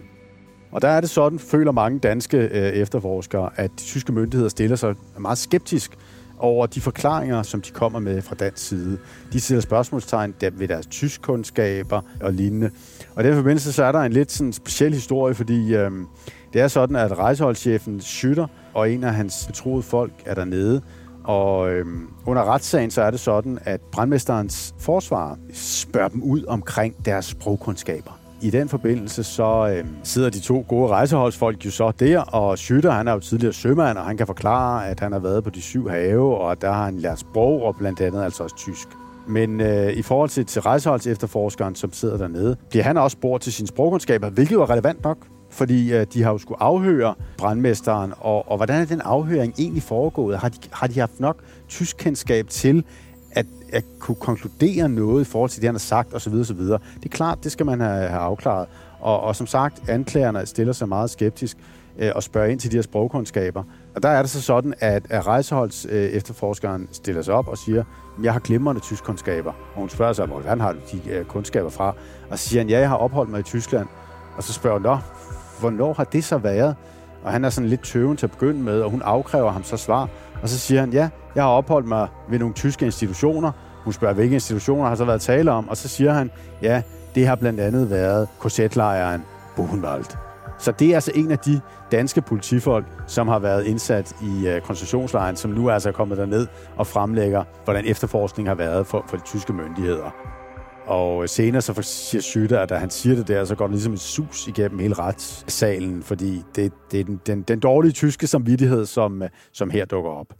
Og 0.71 0.81
der 0.81 0.87
er 0.87 1.01
det 1.01 1.09
sådan, 1.09 1.39
føler 1.39 1.71
mange 1.71 1.99
danske 1.99 2.37
øh, 2.37 2.51
efterforskere, 2.53 3.49
at 3.55 3.71
de 3.71 3.83
tyske 3.83 4.11
myndigheder 4.11 4.49
stiller 4.49 4.75
sig 4.75 4.95
meget 5.19 5.37
skeptisk 5.37 5.97
over 6.39 6.65
de 6.65 6.81
forklaringer, 6.81 7.43
som 7.43 7.61
de 7.61 7.71
kommer 7.71 7.99
med 7.99 8.21
fra 8.21 8.35
dansk 8.35 8.67
side. 8.67 8.97
De 9.33 9.39
sætter 9.39 9.61
spørgsmålstegn 9.61 10.33
ved 10.53 10.67
deres 10.67 10.85
tyskkundskaber 10.85 12.01
og 12.21 12.33
lignende. 12.33 12.71
Og 13.15 13.23
i 13.23 13.27
den 13.27 13.35
forbindelse 13.35 13.73
så 13.73 13.83
er 13.83 13.91
der 13.91 13.99
en 13.99 14.13
lidt 14.13 14.31
sådan 14.31 14.53
speciel 14.53 14.93
historie, 14.93 15.35
fordi 15.35 15.75
øh, 15.75 15.91
det 16.53 16.61
er 16.61 16.67
sådan, 16.67 16.95
at 16.95 17.17
rejseholdschefen 17.17 18.01
Skytter 18.01 18.47
og 18.73 18.91
en 18.91 19.03
af 19.03 19.13
hans 19.13 19.45
betroede 19.47 19.83
folk 19.83 20.13
er 20.25 20.33
dernede, 20.33 20.81
og 21.23 21.71
øhm, 21.71 22.07
under 22.25 22.43
retssagen 22.43 22.91
så 22.91 23.01
er 23.01 23.11
det 23.11 23.19
sådan, 23.19 23.59
at 23.61 23.81
brandmesterens 23.81 24.75
forsvar 24.79 25.37
spørger 25.53 26.09
dem 26.09 26.23
ud 26.23 26.45
omkring 26.45 27.05
deres 27.05 27.25
sprogkundskaber. 27.25 28.11
I 28.41 28.49
den 28.49 28.69
forbindelse 28.69 29.23
så 29.23 29.73
øhm, 29.77 29.95
sidder 30.03 30.29
de 30.29 30.39
to 30.39 30.65
gode 30.67 30.87
rejseholdsfolk 30.87 31.65
jo 31.65 31.71
så 31.71 31.91
der, 31.99 32.19
og 32.21 32.53
Schütter, 32.53 32.89
han 32.89 33.07
er 33.07 33.13
jo 33.13 33.19
tidligere 33.19 33.53
sømand, 33.53 33.97
og 33.97 34.05
han 34.05 34.17
kan 34.17 34.27
forklare, 34.27 34.87
at 34.87 34.99
han 34.99 35.11
har 35.11 35.19
været 35.19 35.43
på 35.43 35.49
de 35.49 35.61
syv 35.61 35.89
have, 35.89 36.37
og 36.37 36.61
der 36.61 36.71
har 36.71 36.85
han 36.85 36.97
lært 36.97 37.19
sprog, 37.19 37.63
og 37.63 37.75
blandt 37.75 38.01
andet 38.01 38.23
altså 38.23 38.43
også 38.43 38.55
tysk. 38.55 38.87
Men 39.27 39.61
øh, 39.61 39.93
i 39.93 40.01
forhold 40.01 40.29
til, 40.29 40.45
til 40.45 40.61
rejseholds 40.61 41.07
efterforskeren, 41.07 41.75
som 41.75 41.93
sidder 41.93 42.17
dernede, 42.17 42.55
bliver 42.69 42.83
han 42.83 42.97
også 42.97 43.15
spurgt 43.15 43.43
til 43.43 43.53
sine 43.53 43.67
sprogkundskaber, 43.67 44.29
hvilket 44.29 44.57
var 44.59 44.69
relevant 44.69 45.03
nok, 45.03 45.17
fordi 45.51 45.93
øh, 45.93 46.05
de 46.13 46.23
har 46.23 46.31
jo 46.31 46.37
skulle 46.37 46.61
afhøre 46.61 47.15
brandmesteren, 47.37 48.13
og, 48.17 48.51
og 48.51 48.57
hvordan 48.57 48.81
er 48.81 48.85
den 48.85 49.01
afhøring 49.01 49.53
egentlig 49.57 49.83
foregået? 49.83 50.37
Har 50.37 50.49
de, 50.49 50.57
har 50.71 50.87
de 50.87 50.99
haft 50.99 51.19
nok 51.19 51.43
tysk 51.69 51.97
kendskab 51.97 52.47
til 52.47 52.83
at, 53.31 53.45
at 53.73 53.83
kunne 53.99 54.15
konkludere 54.15 54.89
noget 54.89 55.21
i 55.21 55.29
forhold 55.29 55.49
til 55.49 55.61
det, 55.61 55.67
han 55.67 55.75
har 55.75 55.79
sagt 55.79 56.13
osv. 56.13 56.33
osv. 56.33 56.59
Det 56.59 57.05
er 57.05 57.09
klart, 57.09 57.43
det 57.43 57.51
skal 57.51 57.65
man 57.65 57.79
have, 57.79 58.07
have 58.07 58.21
afklaret. 58.21 58.67
Og, 58.99 59.19
og 59.19 59.35
som 59.35 59.47
sagt, 59.47 59.89
anklagerne 59.89 60.45
stiller 60.45 60.73
sig 60.73 60.89
meget 60.89 61.09
skeptisk 61.09 61.57
øh, 61.99 62.11
og 62.15 62.23
spørger 62.23 62.47
ind 62.47 62.59
til 62.59 62.71
de 62.71 62.77
her 62.77 62.81
sprogkundskaber. 62.81 63.63
Og 63.95 64.03
der 64.03 64.09
er 64.09 64.21
det 64.21 64.31
så 64.31 64.41
sådan, 64.41 64.73
at, 64.79 65.03
at 65.09 65.27
rejseholds 65.27 65.85
øh, 65.89 65.91
efterforskeren 65.91 66.87
stiller 66.91 67.21
sig 67.21 67.33
op 67.33 67.47
og 67.47 67.57
siger, 67.57 67.83
jeg 68.23 68.33
har 68.33 68.39
glimrende 68.39 68.81
tyskkundskaber. 68.81 69.51
Og 69.51 69.79
hun 69.79 69.89
spørger 69.89 70.13
sig, 70.13 70.25
hvordan 70.25 70.59
har 70.59 70.71
du 70.71 70.79
de 70.91 71.09
øh, 71.09 71.25
kundskaber 71.25 71.69
fra? 71.69 71.95
Og 72.29 72.39
så 72.39 72.49
siger 72.49 72.61
han, 72.61 72.69
ja, 72.69 72.79
jeg 72.79 72.89
har 72.89 72.95
opholdt 72.95 73.31
mig 73.31 73.39
i 73.39 73.43
Tyskland. 73.43 73.87
Og 74.37 74.43
så 74.43 74.53
spørger 74.53 74.77
hun, 74.77 75.01
hvornår 75.61 75.93
har 75.93 76.03
det 76.03 76.23
så 76.23 76.37
været? 76.37 76.75
Og 77.23 77.31
han 77.31 77.45
er 77.45 77.49
sådan 77.49 77.69
lidt 77.69 77.83
tøven 77.83 78.17
til 78.17 78.25
at 78.25 78.31
begynde 78.31 78.63
med, 78.63 78.81
og 78.81 78.89
hun 78.89 79.01
afkræver 79.01 79.51
ham 79.51 79.63
så 79.63 79.77
svar. 79.77 80.09
Og 80.41 80.49
så 80.49 80.59
siger 80.59 80.79
han, 80.79 80.93
ja, 80.93 81.09
jeg 81.35 81.43
har 81.43 81.49
opholdt 81.49 81.87
mig 81.87 82.07
ved 82.29 82.39
nogle 82.39 82.53
tyske 82.53 82.85
institutioner. 82.85 83.51
Hun 83.83 83.93
spørger, 83.93 84.13
hvilke 84.13 84.33
institutioner 84.33 84.87
har 84.87 84.95
så 84.95 85.05
været 85.05 85.21
tale 85.21 85.51
om? 85.51 85.69
Og 85.69 85.77
så 85.77 85.87
siger 85.87 86.13
han, 86.13 86.31
ja, 86.61 86.81
det 87.15 87.27
har 87.27 87.35
blandt 87.35 87.59
andet 87.59 87.89
været 87.89 88.27
korsetlejren 88.39 89.21
Buchenwald. 89.55 90.05
Så 90.57 90.71
det 90.71 90.89
er 90.89 90.95
altså 90.95 91.11
en 91.15 91.31
af 91.31 91.39
de 91.39 91.61
danske 91.91 92.21
politifolk, 92.21 92.85
som 93.07 93.27
har 93.27 93.39
været 93.39 93.65
indsat 93.65 94.15
i 94.21 94.47
øh, 94.47 94.61
koncentrationslejren, 94.61 95.35
som 95.35 95.51
nu 95.51 95.61
altså 95.61 95.69
er 95.69 95.73
altså 95.73 95.91
kommet 95.91 96.17
derned 96.17 96.47
og 96.77 96.87
fremlægger, 96.87 97.43
hvordan 97.63 97.85
efterforskning 97.85 98.49
har 98.49 98.55
været 98.55 98.87
for, 98.87 99.05
for 99.07 99.17
de 99.17 99.23
tyske 99.23 99.53
myndigheder. 99.53 100.11
Og 100.85 101.29
senere 101.29 101.61
så 101.61 101.81
siger 101.81 102.21
Schytter, 102.21 102.59
at 102.59 102.69
da 102.69 102.75
han 102.75 102.89
siger 102.89 103.15
det 103.15 103.27
der, 103.27 103.45
så 103.45 103.55
går 103.55 103.67
det 103.67 103.73
ligesom 103.73 103.93
et 103.93 103.99
sus 103.99 104.47
igennem 104.47 104.79
hele 104.79 104.93
retssalen, 104.93 106.03
fordi 106.03 106.43
det, 106.55 106.73
det 106.91 106.99
er 106.99 107.03
den, 107.03 107.21
den, 107.25 107.41
den 107.41 107.59
dårlige 107.59 107.91
tyske 107.91 108.27
samvittighed, 108.27 108.85
som, 108.85 109.23
som 109.53 109.69
her 109.69 109.85
dukker 109.85 110.11
op. 110.11 110.33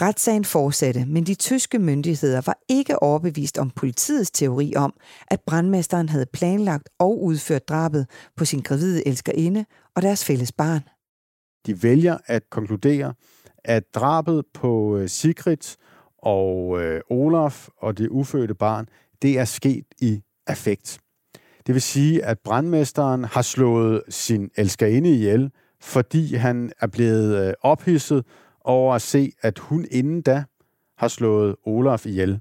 Retssagen 0.00 0.44
fortsatte, 0.44 1.04
men 1.06 1.24
de 1.24 1.34
tyske 1.34 1.78
myndigheder 1.78 2.40
var 2.46 2.58
ikke 2.68 3.02
overbevist 3.02 3.58
om 3.58 3.70
politiets 3.70 4.30
teori 4.30 4.72
om, 4.76 4.94
at 5.28 5.40
brandmesteren 5.46 6.08
havde 6.08 6.26
planlagt 6.32 6.88
og 6.98 7.22
udført 7.22 7.68
drabet 7.68 8.06
på 8.36 8.44
sin 8.44 8.60
gravide 8.60 9.08
elskerinde 9.08 9.64
og 9.96 10.02
deres 10.02 10.24
fælles 10.24 10.52
barn. 10.52 10.80
De 11.66 11.82
vælger 11.82 12.18
at 12.26 12.50
konkludere, 12.50 13.14
at 13.64 13.94
drabet 13.94 14.44
på 14.54 14.96
øh, 14.96 15.08
Sigrid 15.08 15.76
og 16.18 16.82
øh, 16.82 17.00
Olaf 17.10 17.68
og 17.78 17.98
det 17.98 18.08
ufødte 18.08 18.54
barn, 18.54 18.88
det 19.22 19.38
er 19.38 19.44
sket 19.44 19.84
i 20.00 20.22
affekt. 20.46 20.98
Det 21.66 21.74
vil 21.74 21.82
sige, 21.82 22.24
at 22.24 22.38
brandmesteren 22.38 23.24
har 23.24 23.42
slået 23.42 24.02
sin 24.08 24.50
elskerinde 24.56 25.10
ihjel, 25.14 25.50
fordi 25.80 26.34
han 26.34 26.72
er 26.80 26.86
blevet 26.86 27.48
øh, 27.48 27.54
ophidset 27.62 28.24
over 28.60 28.94
at 28.94 29.02
se, 29.02 29.32
at 29.42 29.58
hun 29.58 29.86
inden 29.90 30.22
da 30.22 30.44
har 30.98 31.08
slået 31.08 31.56
Olaf 31.64 32.06
ihjel. 32.06 32.40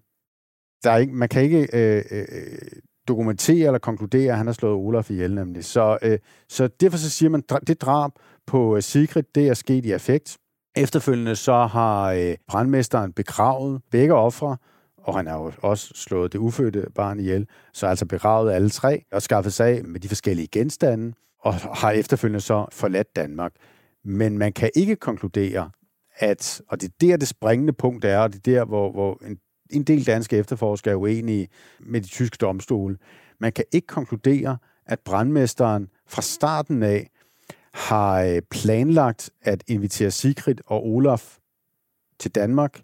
Der 0.83 0.91
er 0.91 0.97
ikke, 0.97 1.13
man 1.13 1.29
kan 1.29 1.43
ikke 1.43 1.67
øh, 1.73 2.03
øh, 2.11 2.25
dokumentere 3.07 3.65
eller 3.65 3.79
konkludere, 3.79 4.31
at 4.31 4.37
han 4.37 4.45
har 4.45 4.53
slået 4.53 4.75
Olaf 4.75 5.11
ihjel 5.11 5.35
nemlig. 5.35 5.65
Så, 5.65 5.97
øh, 6.01 6.19
så 6.49 6.67
derfor 6.67 6.97
så 6.97 7.09
siger 7.09 7.29
man, 7.29 7.43
at 7.49 7.67
det 7.67 7.81
drab 7.81 8.11
på 8.47 8.75
øh, 8.75 8.81
Sigrid, 8.81 9.23
det 9.35 9.47
er 9.47 9.53
sket 9.53 9.85
i 9.85 9.91
affekt. 9.91 10.37
Efterfølgende 10.75 11.35
så 11.35 11.65
har 11.65 12.11
øh, 12.11 12.35
brandmesteren 12.47 13.13
begravet 13.13 13.81
begge 13.91 14.13
ofre, 14.13 14.57
og 15.03 15.17
han 15.17 15.27
har 15.27 15.37
jo 15.37 15.51
også 15.61 15.91
slået 15.95 16.33
det 16.33 16.39
ufødte 16.39 16.87
barn 16.95 17.19
ihjel, 17.19 17.47
så 17.73 17.87
altså 17.87 18.05
begravet 18.05 18.51
alle 18.51 18.69
tre 18.69 19.03
og 19.11 19.21
skaffet 19.21 19.53
sig 19.53 19.67
af 19.67 19.83
med 19.83 19.99
de 19.99 20.07
forskellige 20.07 20.47
genstande, 20.47 21.13
og 21.39 21.53
har 21.53 21.91
efterfølgende 21.91 22.41
så 22.41 22.65
forladt 22.71 23.15
Danmark. 23.15 23.53
Men 24.03 24.37
man 24.37 24.53
kan 24.53 24.69
ikke 24.75 24.95
konkludere, 24.95 25.69
at, 26.15 26.61
og 26.67 26.81
det 26.81 26.87
er 26.87 26.93
der, 27.01 27.17
det 27.17 27.27
springende 27.27 27.73
punkt 27.73 28.05
er, 28.05 28.19
og 28.19 28.33
det 28.33 28.47
er 28.47 28.51
der, 28.59 28.65
hvor, 28.65 28.91
hvor 28.91 29.19
en, 29.25 29.37
en 29.69 29.83
del 29.83 30.05
danske 30.05 30.37
efterforskere 30.37 30.91
er 30.91 30.97
uenige 30.97 31.47
med 31.79 32.01
de 32.01 32.07
tyske 32.07 32.37
domstole. 32.41 32.97
Man 33.39 33.51
kan 33.51 33.65
ikke 33.71 33.87
konkludere, 33.87 34.57
at 34.85 34.99
brandmesteren 34.99 35.89
fra 36.07 36.21
starten 36.21 36.83
af 36.83 37.09
har 37.73 38.21
øh, 38.21 38.41
planlagt 38.51 39.29
at 39.41 39.63
invitere 39.67 40.11
Sigrid 40.11 40.55
og 40.65 40.85
Olaf 40.85 41.37
til 42.19 42.31
Danmark, 42.31 42.81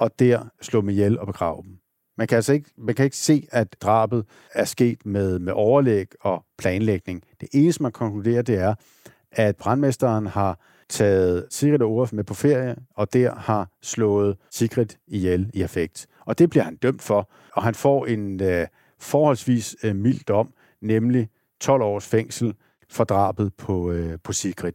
og 0.00 0.18
der 0.18 0.48
slå 0.62 0.80
dem 0.80 0.88
ihjel 0.88 1.18
og 1.18 1.26
begrave 1.26 1.62
dem. 1.62 1.78
Man 2.18 2.26
kan 2.26 2.36
altså 2.36 2.52
ikke, 2.52 2.70
man 2.78 2.94
kan 2.94 3.04
ikke 3.04 3.16
se, 3.16 3.46
at 3.50 3.76
drabet 3.80 4.24
er 4.54 4.64
sket 4.64 5.06
med, 5.06 5.38
med 5.38 5.52
overlæg 5.52 6.06
og 6.20 6.44
planlægning. 6.58 7.22
Det 7.40 7.48
eneste, 7.52 7.82
man 7.82 7.92
konkluderer, 7.92 8.42
det 8.42 8.58
er, 8.58 8.74
at 9.32 9.56
brandmesteren 9.56 10.26
har 10.26 10.58
taget 10.88 11.46
Sigrid 11.50 11.82
og 11.82 11.90
Olaf 11.90 12.12
med 12.12 12.24
på 12.24 12.34
ferie, 12.34 12.76
og 12.96 13.12
der 13.12 13.34
har 13.34 13.68
slået 13.82 14.36
Sigrid 14.50 14.86
ihjel 15.06 15.50
i 15.54 15.62
affekt. 15.62 16.06
Og 16.26 16.38
det 16.38 16.50
bliver 16.50 16.64
han 16.64 16.76
dømt 16.76 17.02
for, 17.02 17.30
og 17.52 17.62
han 17.62 17.74
får 17.74 18.06
en 18.06 18.42
øh, 18.42 18.66
forholdsvis 19.00 19.76
øh, 19.82 19.96
mild 19.96 20.24
dom, 20.24 20.52
nemlig 20.82 21.28
12 21.60 21.82
års 21.82 22.06
fængsel 22.06 22.54
for 22.90 23.04
drabet 23.04 23.54
på, 23.54 23.90
øh, 23.90 24.18
på 24.24 24.32
Sigrid. 24.32 24.72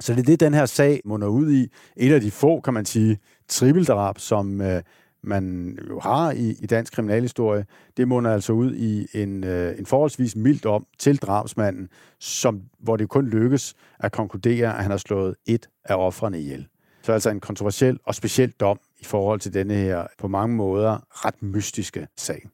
Så 0.00 0.14
det 0.14 0.20
er 0.20 0.24
det, 0.24 0.40
den 0.40 0.54
her 0.54 0.66
sag 0.66 1.00
munder 1.04 1.28
ud 1.28 1.52
i. 1.52 1.68
Et 1.96 2.12
af 2.12 2.20
de 2.20 2.30
få, 2.30 2.60
kan 2.60 2.74
man 2.74 2.84
sige, 2.84 3.18
trippeldrab, 3.48 4.18
som 4.18 4.60
øh, 4.60 4.82
man 5.22 5.78
jo 5.88 6.00
har 6.00 6.30
i, 6.30 6.50
i 6.50 6.66
dansk 6.66 6.92
kriminalhistorie, 6.92 7.66
det 7.96 8.08
munder 8.08 8.32
altså 8.32 8.52
ud 8.52 8.74
i 8.74 9.06
en, 9.22 9.44
øh, 9.44 9.78
en 9.78 9.86
forholdsvis 9.86 10.36
mild 10.36 10.66
om 10.66 10.86
til 10.98 11.16
drabsmanden, 11.16 11.88
som, 12.20 12.62
hvor 12.78 12.96
det 12.96 13.08
kun 13.08 13.28
lykkes 13.28 13.74
at 13.98 14.12
konkludere, 14.12 14.76
at 14.76 14.82
han 14.82 14.90
har 14.90 14.98
slået 14.98 15.34
et 15.46 15.68
af 15.84 15.94
offrene 15.94 16.40
ihjel. 16.40 16.66
Så 17.02 17.12
altså 17.12 17.30
en 17.30 17.40
kontroversiel 17.40 17.98
og 18.04 18.14
speciel 18.14 18.50
dom 18.50 18.78
i 19.00 19.04
forhold 19.04 19.40
til 19.40 19.54
denne 19.54 19.74
her 19.74 20.06
på 20.18 20.28
mange 20.28 20.56
måder 20.56 20.98
ret 21.10 21.42
mystiske 21.42 22.08
sag. 22.16 22.48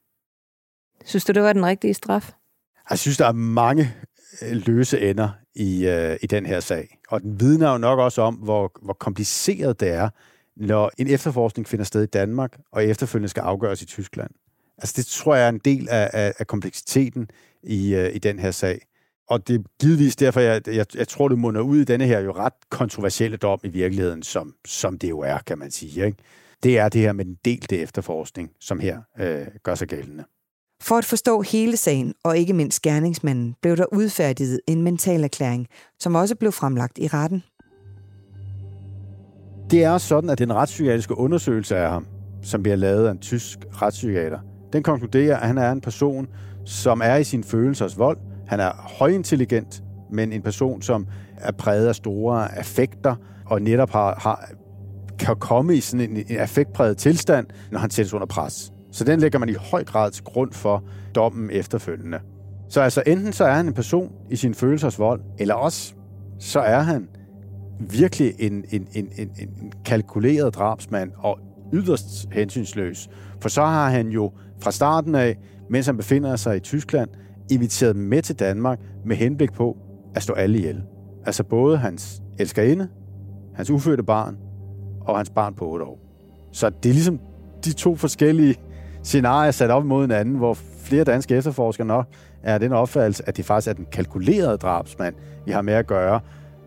Synes 1.05 1.25
du, 1.25 1.33
det 1.33 1.43
var 1.43 1.53
den 1.53 1.65
rigtige 1.65 1.93
straf? 1.93 2.31
Jeg 2.89 2.99
synes, 2.99 3.17
der 3.17 3.25
er 3.25 3.31
mange 3.31 3.93
øh, 4.41 4.51
løse 4.51 5.09
ender 5.09 5.29
i, 5.55 5.87
øh, 5.87 6.17
i 6.21 6.27
den 6.27 6.45
her 6.45 6.59
sag. 6.59 6.97
Og 7.09 7.21
den 7.21 7.39
vidner 7.39 7.71
jo 7.71 7.77
nok 7.77 7.99
også 7.99 8.21
om, 8.21 8.35
hvor, 8.35 8.71
hvor 8.81 8.93
kompliceret 8.93 9.79
det 9.79 9.89
er, 9.89 10.09
når 10.57 10.91
en 10.97 11.07
efterforskning 11.07 11.67
finder 11.67 11.85
sted 11.85 12.03
i 12.03 12.05
Danmark, 12.05 12.59
og 12.71 12.85
efterfølgende 12.85 13.29
skal 13.29 13.41
afgøres 13.41 13.81
i 13.81 13.85
Tyskland. 13.85 14.31
Altså 14.77 14.93
det 14.97 15.05
tror 15.05 15.35
jeg 15.35 15.45
er 15.45 15.49
en 15.49 15.61
del 15.65 15.89
af, 15.89 16.09
af, 16.13 16.33
af 16.39 16.47
kompleksiteten 16.47 17.29
i, 17.63 17.95
uh, 17.95 18.15
i 18.15 18.19
den 18.19 18.39
her 18.39 18.51
sag. 18.51 18.81
Og 19.27 19.47
det 19.47 19.55
er 19.55 19.63
givetvis 19.81 20.15
derfor, 20.15 20.39
jeg, 20.39 20.67
jeg, 20.67 20.85
jeg 20.95 21.07
tror, 21.07 21.27
det 21.27 21.39
munder 21.39 21.61
ud 21.61 21.77
i 21.77 21.83
denne 21.83 22.05
her 22.05 22.19
jo 22.19 22.31
ret 22.31 22.53
kontroversielle 22.69 23.37
dom 23.37 23.59
i 23.63 23.67
virkeligheden, 23.67 24.23
som, 24.23 24.55
som 24.65 24.99
det 24.99 25.09
jo 25.09 25.19
er, 25.19 25.37
kan 25.37 25.57
man 25.57 25.71
sige. 25.71 26.05
Ikke? 26.05 26.17
Det 26.63 26.77
er 26.77 26.89
det 26.89 27.01
her 27.01 27.13
med 27.13 27.25
den 27.25 27.37
delte 27.45 27.77
efterforskning, 27.77 28.51
som 28.59 28.79
her 28.79 29.01
øh, 29.19 29.47
gør 29.63 29.75
sig 29.75 29.87
gældende. 29.87 30.23
For 30.81 30.95
at 30.95 31.05
forstå 31.05 31.41
hele 31.41 31.77
sagen, 31.77 32.13
og 32.23 32.37
ikke 32.37 32.53
mindst 32.53 32.81
gerningsmanden, 32.81 33.55
blev 33.61 33.77
der 33.77 33.85
udfærdiget 33.93 34.59
en 34.67 34.81
mentalerklæring, 34.81 35.67
som 35.99 36.15
også 36.15 36.35
blev 36.35 36.51
fremlagt 36.51 36.97
i 36.97 37.07
retten. 37.07 37.43
Det 39.71 39.83
er 39.83 39.97
sådan, 39.97 40.29
at 40.29 40.39
den 40.39 40.53
retspsykiatriske 40.53 41.17
undersøgelse 41.17 41.75
af 41.75 41.89
ham, 41.89 42.07
som 42.41 42.63
bliver 42.63 42.75
lavet 42.75 43.07
af 43.07 43.11
en 43.11 43.17
tysk 43.17 43.59
retspsykiater, 43.71 44.39
den 44.73 44.83
konkluderer, 44.83 45.37
at 45.37 45.47
han 45.47 45.57
er 45.57 45.71
en 45.71 45.81
person, 45.81 46.27
som 46.65 47.01
er 47.03 47.15
i 47.15 47.23
sin 47.23 47.43
følelsers 47.43 47.97
vold. 47.97 48.17
Han 48.47 48.59
er 48.59 48.71
højintelligent, 48.99 49.83
men 50.11 50.33
en 50.33 50.41
person, 50.41 50.81
som 50.81 51.07
er 51.37 51.51
præget 51.51 51.87
af 51.87 51.95
store 51.95 52.57
affekter, 52.57 53.15
og 53.45 53.61
netop 53.61 53.89
har, 53.89 54.19
har, 54.21 54.49
kan 55.19 55.35
komme 55.35 55.75
i 55.75 55.79
sådan 55.79 56.09
en, 56.09 56.17
en 56.17 56.37
affektpræget 56.37 56.97
tilstand, 56.97 57.47
når 57.71 57.79
han 57.79 57.89
sættes 57.89 58.13
under 58.13 58.27
pres. 58.27 58.71
Så 58.91 59.03
den 59.03 59.19
lægger 59.19 59.39
man 59.39 59.49
i 59.49 59.53
høj 59.53 59.83
grad 59.83 60.11
til 60.11 60.23
grund 60.23 60.51
for 60.51 60.83
dommen 61.15 61.49
efterfølgende. 61.51 62.19
Så 62.69 62.81
altså 62.81 63.03
enten 63.07 63.33
så 63.33 63.45
er 63.45 63.53
han 63.53 63.67
en 63.67 63.73
person 63.73 64.11
i 64.29 64.35
sin 64.35 64.53
følelsers 64.53 64.99
vold, 64.99 65.21
eller 65.39 65.53
også 65.53 65.93
så 66.39 66.59
er 66.59 66.79
han 66.79 67.07
virkelig 67.79 68.33
en, 68.39 68.65
en, 68.69 68.87
en, 68.93 69.09
en, 69.17 69.29
en 69.37 69.73
kalkuleret 69.85 70.55
drabsmand 70.55 71.11
og 71.17 71.39
yderst 71.73 72.27
hensynsløs. 72.31 73.09
For 73.41 73.49
så 73.49 73.61
har 73.61 73.89
han 73.89 74.07
jo 74.07 74.31
fra 74.59 74.71
starten 74.71 75.15
af, 75.15 75.37
mens 75.69 75.85
han 75.85 75.97
befinder 75.97 76.35
sig 76.35 76.57
i 76.57 76.59
Tyskland, 76.59 77.09
inviteret 77.51 77.95
med 77.95 78.21
til 78.21 78.39
Danmark 78.39 78.79
med 79.05 79.15
henblik 79.15 79.53
på 79.53 79.77
at 80.15 80.23
stå 80.23 80.33
alle 80.33 80.57
ihjel. 80.57 80.83
Altså 81.25 81.43
både 81.43 81.77
hans 81.77 82.21
elskerinde, 82.39 82.87
hans 83.55 83.69
ufødte 83.69 84.03
barn 84.03 84.37
og 85.01 85.17
hans 85.17 85.29
barn 85.29 85.53
på 85.53 85.67
8 85.67 85.85
år. 85.85 85.99
Så 86.51 86.69
det 86.69 86.89
er 86.89 86.93
ligesom 86.93 87.19
de 87.65 87.73
to 87.73 87.95
forskellige 87.95 88.55
scenarier 89.03 89.51
sat 89.51 89.69
op 89.69 89.85
mod 89.85 90.01
hinanden, 90.01 90.35
hvor 90.35 90.53
flere 90.77 91.03
danske 91.03 91.35
efterforskere 91.35 91.87
nok 91.87 92.07
er 92.43 92.57
den 92.57 92.71
opfattelse, 92.71 93.27
at 93.27 93.37
det 93.37 93.45
faktisk 93.45 93.67
er 93.67 93.73
den 93.73 93.87
kalkulerede 93.91 94.57
drabsmand, 94.57 95.15
vi 95.45 95.51
har 95.51 95.61
med 95.61 95.73
at 95.73 95.87
gøre. 95.87 96.19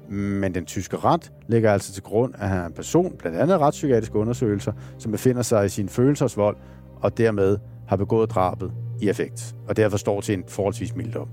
Men 0.09 0.55
den 0.55 0.65
tyske 0.65 0.97
ret 0.97 1.33
lægger 1.47 1.73
altså 1.73 1.93
til 1.93 2.03
grund, 2.03 2.35
at 2.39 2.49
han 2.49 2.59
er 2.59 2.67
en 2.67 2.73
person, 2.73 3.13
blandt 3.19 3.39
andet 3.39 3.61
retspsykiatriske 3.61 4.19
undersøgelser, 4.19 4.73
som 4.99 5.13
befinder 5.13 5.43
sig 5.43 5.67
i 5.67 5.69
sin 5.69 5.89
følelsesvold, 5.89 6.57
og 7.01 7.19
dermed 7.19 7.59
har 7.89 7.97
begået 7.97 8.31
drabet 8.31 8.73
i 9.01 9.09
effekt, 9.09 9.55
og 9.69 9.77
derfor 9.77 9.97
står 9.97 10.21
til 10.21 10.35
en 10.35 10.45
forholdsvis 10.49 10.97
mild 10.97 11.13
dom. 11.13 11.29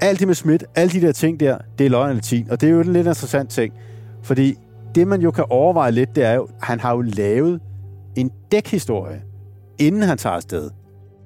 Alt 0.00 0.18
det 0.18 0.28
med 0.28 0.34
Schmidt, 0.34 0.64
alle 0.74 0.92
de 0.92 1.06
der 1.06 1.12
ting 1.12 1.40
der, 1.40 1.58
det 1.78 1.86
er 1.86 1.90
løgn 1.90 2.08
og 2.08 2.14
latin, 2.14 2.50
og 2.50 2.60
det 2.60 2.66
er 2.66 2.70
jo 2.70 2.80
en 2.80 2.92
lidt 2.92 3.06
interessant 3.06 3.50
ting, 3.50 3.74
fordi 4.22 4.54
det 4.94 5.08
man 5.08 5.20
jo 5.20 5.30
kan 5.30 5.44
overveje 5.50 5.90
lidt, 5.90 6.16
det 6.16 6.24
er 6.24 6.34
jo, 6.34 6.42
at 6.42 6.50
han 6.60 6.80
har 6.80 6.94
jo 6.94 7.00
lavet 7.00 7.60
en 8.16 8.30
dækhistorie, 8.52 9.22
inden 9.78 10.02
han 10.02 10.18
tager 10.18 10.36
afsted. 10.36 10.70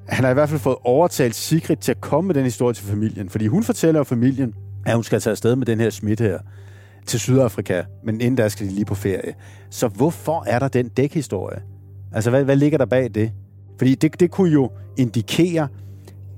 Han 0.09 0.25
har 0.25 0.31
i 0.31 0.35
hvert 0.35 0.49
fald 0.49 0.61
fået 0.61 0.77
overtalt 0.85 1.35
Sigrid 1.35 1.77
til 1.77 1.91
at 1.91 2.01
komme 2.01 2.27
med 2.27 2.35
den 2.35 2.45
historie 2.45 2.75
til 2.75 2.85
familien, 2.85 3.29
fordi 3.29 3.47
hun 3.47 3.63
fortæller 3.63 4.01
jo 4.01 4.05
familien, 4.05 4.55
at 4.87 4.95
hun 4.95 5.05
skal 5.05 5.21
tage 5.21 5.31
afsted 5.31 5.57
med 5.57 5.67
den 5.67 5.81
her 5.81 5.91
Schmidt 5.91 6.21
her 6.21 6.39
til 7.07 7.21
Sydafrika, 7.21 7.83
men 8.05 8.21
inden 8.21 8.37
der 8.37 8.49
skal 8.49 8.67
de 8.67 8.73
lige 8.73 8.85
på 8.85 8.95
ferie. 8.95 9.35
Så 9.71 9.89
hvorfor 9.89 10.45
er 10.47 10.59
der 10.59 10.69
den 10.69 10.89
dækhistorie? 10.89 11.63
Altså, 12.13 12.31
hvad, 12.31 12.45
hvad 12.45 12.57
ligger 12.57 12.79
der 12.79 12.87
bag 12.87 13.11
det? 13.15 13.33
Fordi 13.79 13.95
det, 13.95 14.21
det 14.21 14.31
kunne 14.31 14.53
jo 14.53 14.71
indikere, 14.97 15.69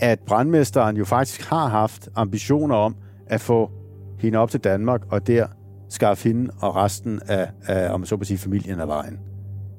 at 0.00 0.20
brandmesteren 0.20 0.96
jo 0.96 1.04
faktisk 1.04 1.44
har 1.44 1.68
haft 1.68 2.08
ambitioner 2.14 2.74
om 2.74 2.96
at 3.26 3.40
få 3.40 3.70
hende 4.18 4.38
op 4.38 4.50
til 4.50 4.60
Danmark, 4.60 5.02
og 5.10 5.26
der 5.26 5.46
skaffe 5.88 6.28
hende 6.28 6.50
og 6.60 6.76
resten 6.76 7.20
af, 7.28 7.48
af 7.66 7.92
om 7.92 8.00
man 8.00 8.06
så 8.06 8.16
må 8.16 8.24
sige, 8.24 8.38
familien 8.38 8.80
af 8.80 8.88
vejen. 8.88 9.18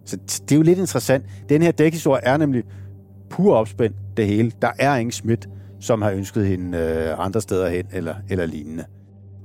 Så 0.06 0.18
det 0.18 0.52
er 0.52 0.56
jo 0.56 0.62
lidt 0.62 0.80
interessant. 0.80 1.26
Den 1.50 1.62
her 1.62 1.72
dækhistorie 1.72 2.24
er 2.24 2.38
nemlig 2.38 2.64
pur 3.30 3.56
opspændt, 3.56 3.96
det 4.18 4.28
hele. 4.28 4.52
Der 4.62 4.72
er 4.80 4.96
ingen 4.96 5.12
smidt, 5.12 5.50
som 5.84 6.02
har 6.02 6.12
ønsket 6.12 6.48
hende 6.48 6.78
øh, 6.78 7.26
andre 7.26 7.42
steder 7.42 7.70
hen 7.70 7.86
eller, 7.92 8.16
eller 8.30 8.46
lignende. 8.46 8.86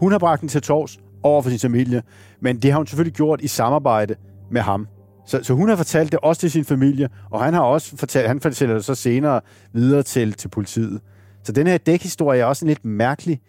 Hun 0.00 0.12
har 0.12 0.18
bragt 0.18 0.40
den 0.40 0.48
til 0.48 0.62
tors 0.62 0.98
over 1.22 1.42
for 1.42 1.50
sin 1.50 1.58
familie, 1.58 2.02
men 2.40 2.58
det 2.58 2.70
har 2.70 2.78
hun 2.78 2.86
selvfølgelig 2.86 3.14
gjort 3.14 3.40
i 3.40 3.46
samarbejde 3.46 4.14
med 4.50 4.60
ham. 4.60 4.86
Så, 5.26 5.40
så 5.42 5.54
hun 5.54 5.68
har 5.68 5.76
fortalt 5.76 6.12
det 6.12 6.20
også 6.22 6.40
til 6.40 6.50
sin 6.50 6.64
familie, 6.64 7.08
og 7.30 7.44
han 7.44 7.54
har 7.54 7.60
også 7.60 7.96
fortalt, 7.96 8.28
han 8.28 8.40
fortæller 8.40 8.74
det 8.74 8.84
så 8.84 8.94
senere 8.94 9.40
videre 9.72 10.02
til, 10.02 10.32
til 10.32 10.48
politiet. 10.48 11.00
Så 11.44 11.52
den 11.52 11.66
her 11.66 11.78
dækhistorie 11.78 12.40
er 12.40 12.44
også 12.44 12.64
en 12.64 12.68
lidt 12.68 12.84
mærkelig, 12.84 13.40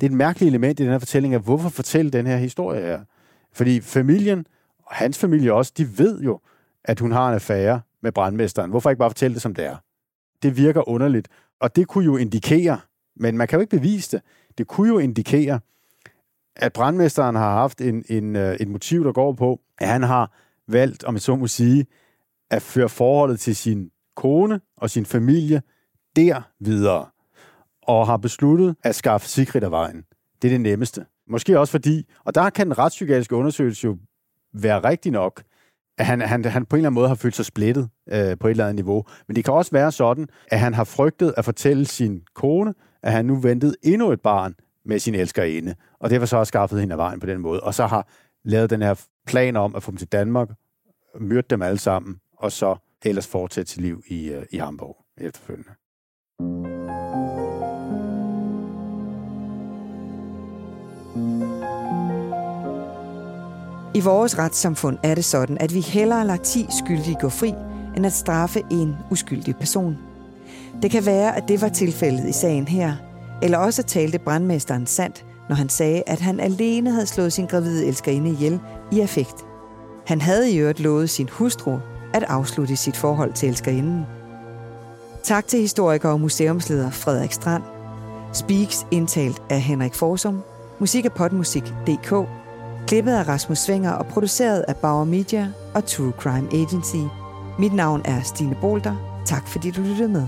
det 0.00 0.06
er 0.06 0.10
et 0.10 0.16
mærkeligt 0.16 0.48
element 0.48 0.80
i 0.80 0.82
den 0.82 0.92
her 0.92 0.98
fortælling 0.98 1.34
af, 1.34 1.40
hvorfor 1.40 1.68
fortælle 1.68 2.10
den 2.10 2.26
her 2.26 2.36
historie 2.36 2.80
her. 2.80 3.00
Fordi 3.52 3.80
familien, 3.80 4.46
og 4.86 4.94
hans 4.94 5.18
familie 5.18 5.52
også, 5.52 5.72
de 5.76 5.98
ved 5.98 6.20
jo, 6.20 6.40
at 6.84 7.00
hun 7.00 7.12
har 7.12 7.28
en 7.28 7.34
affære 7.34 7.80
med 8.02 8.12
brandmesteren. 8.12 8.70
Hvorfor 8.70 8.90
ikke 8.90 8.98
bare 8.98 9.10
fortælle 9.10 9.34
det, 9.34 9.42
som 9.42 9.54
det 9.54 9.66
er? 9.66 9.76
Det 10.42 10.56
virker 10.56 10.88
underligt. 10.88 11.28
Og 11.60 11.76
det 11.76 11.88
kunne 11.88 12.04
jo 12.04 12.16
indikere, 12.16 12.80
men 13.16 13.36
man 13.36 13.48
kan 13.48 13.56
jo 13.56 13.60
ikke 13.60 13.76
bevise 13.76 14.16
det, 14.16 14.24
det 14.58 14.66
kunne 14.66 14.88
jo 14.88 14.98
indikere, 14.98 15.60
at 16.56 16.72
brandmesteren 16.72 17.36
har 17.36 17.52
haft 17.52 17.80
en, 17.80 18.04
en, 18.08 18.36
øh, 18.36 18.56
en 18.60 18.68
motiv, 18.68 19.04
der 19.04 19.12
går 19.12 19.32
på, 19.32 19.60
at 19.78 19.88
han 19.88 20.02
har 20.02 20.32
valgt, 20.68 21.04
om 21.04 21.14
jeg 21.14 21.22
så 21.22 21.36
må 21.36 21.46
sige, 21.46 21.86
at 22.50 22.62
føre 22.62 22.88
forholdet 22.88 23.40
til 23.40 23.56
sin 23.56 23.90
kone 24.16 24.60
og 24.76 24.90
sin 24.90 25.06
familie 25.06 25.62
der 26.16 26.42
videre, 26.60 27.06
og 27.82 28.06
har 28.06 28.16
besluttet 28.16 28.76
at 28.82 28.94
skaffe 28.94 29.28
Sigrid 29.28 29.62
af 29.62 29.70
vejen. 29.70 30.04
Det 30.42 30.48
er 30.48 30.52
det 30.52 30.60
nemmeste. 30.60 31.06
Måske 31.28 31.58
også 31.58 31.70
fordi, 31.70 32.06
og 32.24 32.34
der 32.34 32.50
kan 32.50 32.66
den 32.66 32.78
retspsykiatriske 32.78 33.36
undersøgelse 33.36 33.84
jo 33.84 33.98
være 34.52 34.84
rigtig 34.84 35.12
nok, 35.12 35.42
at 36.00 36.06
han, 36.06 36.20
han, 36.20 36.44
han 36.44 36.66
på 36.66 36.76
en 36.76 36.78
eller 36.78 36.88
anden 36.88 36.94
måde 36.94 37.08
har 37.08 37.14
følt 37.14 37.36
sig 37.36 37.44
splittet 37.44 37.88
øh, 38.08 38.38
på 38.38 38.46
et 38.46 38.50
eller 38.50 38.64
andet 38.64 38.74
niveau. 38.74 39.04
Men 39.28 39.36
det 39.36 39.44
kan 39.44 39.54
også 39.54 39.70
være 39.72 39.92
sådan, 39.92 40.28
at 40.50 40.60
han 40.60 40.74
har 40.74 40.84
frygtet 40.84 41.34
at 41.36 41.44
fortælle 41.44 41.86
sin 41.86 42.22
kone, 42.34 42.74
at 43.02 43.12
han 43.12 43.24
nu 43.24 43.36
ventede 43.36 43.74
endnu 43.82 44.12
et 44.12 44.20
barn 44.20 44.54
med 44.84 44.98
sin 44.98 45.14
elskerinde, 45.14 45.74
og 46.00 46.10
derfor 46.10 46.26
så 46.26 46.36
har 46.36 46.44
skaffet 46.44 46.80
hende 46.80 46.92
af 46.92 46.98
vejen 46.98 47.20
på 47.20 47.26
den 47.26 47.40
måde, 47.40 47.60
og 47.60 47.74
så 47.74 47.86
har 47.86 48.08
lavet 48.44 48.70
den 48.70 48.82
her 48.82 49.06
plan 49.26 49.56
om 49.56 49.76
at 49.76 49.82
få 49.82 49.90
dem 49.90 49.98
til 49.98 50.08
Danmark, 50.08 50.48
myrde 51.20 51.46
dem 51.50 51.62
alle 51.62 51.78
sammen, 51.78 52.16
og 52.38 52.52
så 52.52 52.76
ellers 53.04 53.26
fortsætte 53.26 53.72
sit 53.72 53.80
liv 53.82 54.02
i, 54.06 54.28
øh, 54.28 54.42
i 54.50 54.58
Hamburg 54.58 54.96
efterfølgende. 55.18 55.70
I 64.00 64.02
vores 64.02 64.38
retssamfund 64.38 64.98
er 65.02 65.14
det 65.14 65.24
sådan, 65.24 65.58
at 65.58 65.74
vi 65.74 65.80
hellere 65.80 66.26
lader 66.26 66.38
10 66.38 66.66
skyldige 66.84 67.16
gå 67.20 67.28
fri, 67.28 67.54
end 67.96 68.06
at 68.06 68.12
straffe 68.12 68.62
en 68.70 68.96
uskyldig 69.10 69.56
person. 69.56 69.98
Det 70.82 70.90
kan 70.90 71.06
være, 71.06 71.36
at 71.36 71.48
det 71.48 71.60
var 71.60 71.68
tilfældet 71.68 72.28
i 72.28 72.32
sagen 72.32 72.68
her, 72.68 72.96
eller 73.42 73.58
også 73.58 73.82
talte 73.82 74.18
brandmesteren 74.18 74.86
sandt, 74.86 75.24
når 75.48 75.56
han 75.56 75.68
sagde, 75.68 76.02
at 76.06 76.20
han 76.20 76.40
alene 76.40 76.90
havde 76.90 77.06
slået 77.06 77.32
sin 77.32 77.46
gravide 77.46 77.86
elskerinde 77.86 78.30
ihjel 78.30 78.60
i 78.92 79.00
affekt. 79.00 79.44
Han 80.06 80.20
havde 80.20 80.52
i 80.52 80.56
øvrigt 80.56 80.80
lovet 80.80 81.10
sin 81.10 81.28
hustru 81.32 81.78
at 82.14 82.22
afslutte 82.22 82.76
sit 82.76 82.96
forhold 82.96 83.32
til 83.32 83.48
elskerinden. 83.48 84.06
Tak 85.22 85.46
til 85.46 85.60
historiker 85.60 86.08
og 86.08 86.20
museumsleder 86.20 86.90
Frederik 86.90 87.32
Strand. 87.32 87.62
Speaks 88.32 88.86
indtalt 88.90 89.42
af 89.50 89.60
Henrik 89.60 89.94
Forsum. 89.94 90.42
Musik 90.78 91.04
af 91.04 91.12
potmusik.dk 91.12 92.39
Klippet 92.90 93.12
af 93.12 93.28
Rasmus 93.28 93.58
Svinger 93.58 93.92
og 93.92 94.06
produceret 94.06 94.64
af 94.68 94.76
Bauer 94.76 95.04
Media 95.04 95.52
og 95.74 95.86
True 95.86 96.12
Crime 96.18 96.48
Agency. 96.52 96.96
Mit 97.58 97.72
navn 97.72 98.02
er 98.04 98.22
Stine 98.22 98.56
Bolter. 98.60 99.22
Tak 99.26 99.48
fordi 99.48 99.70
du 99.70 99.80
lyttede 99.82 100.08
med. 100.08 100.26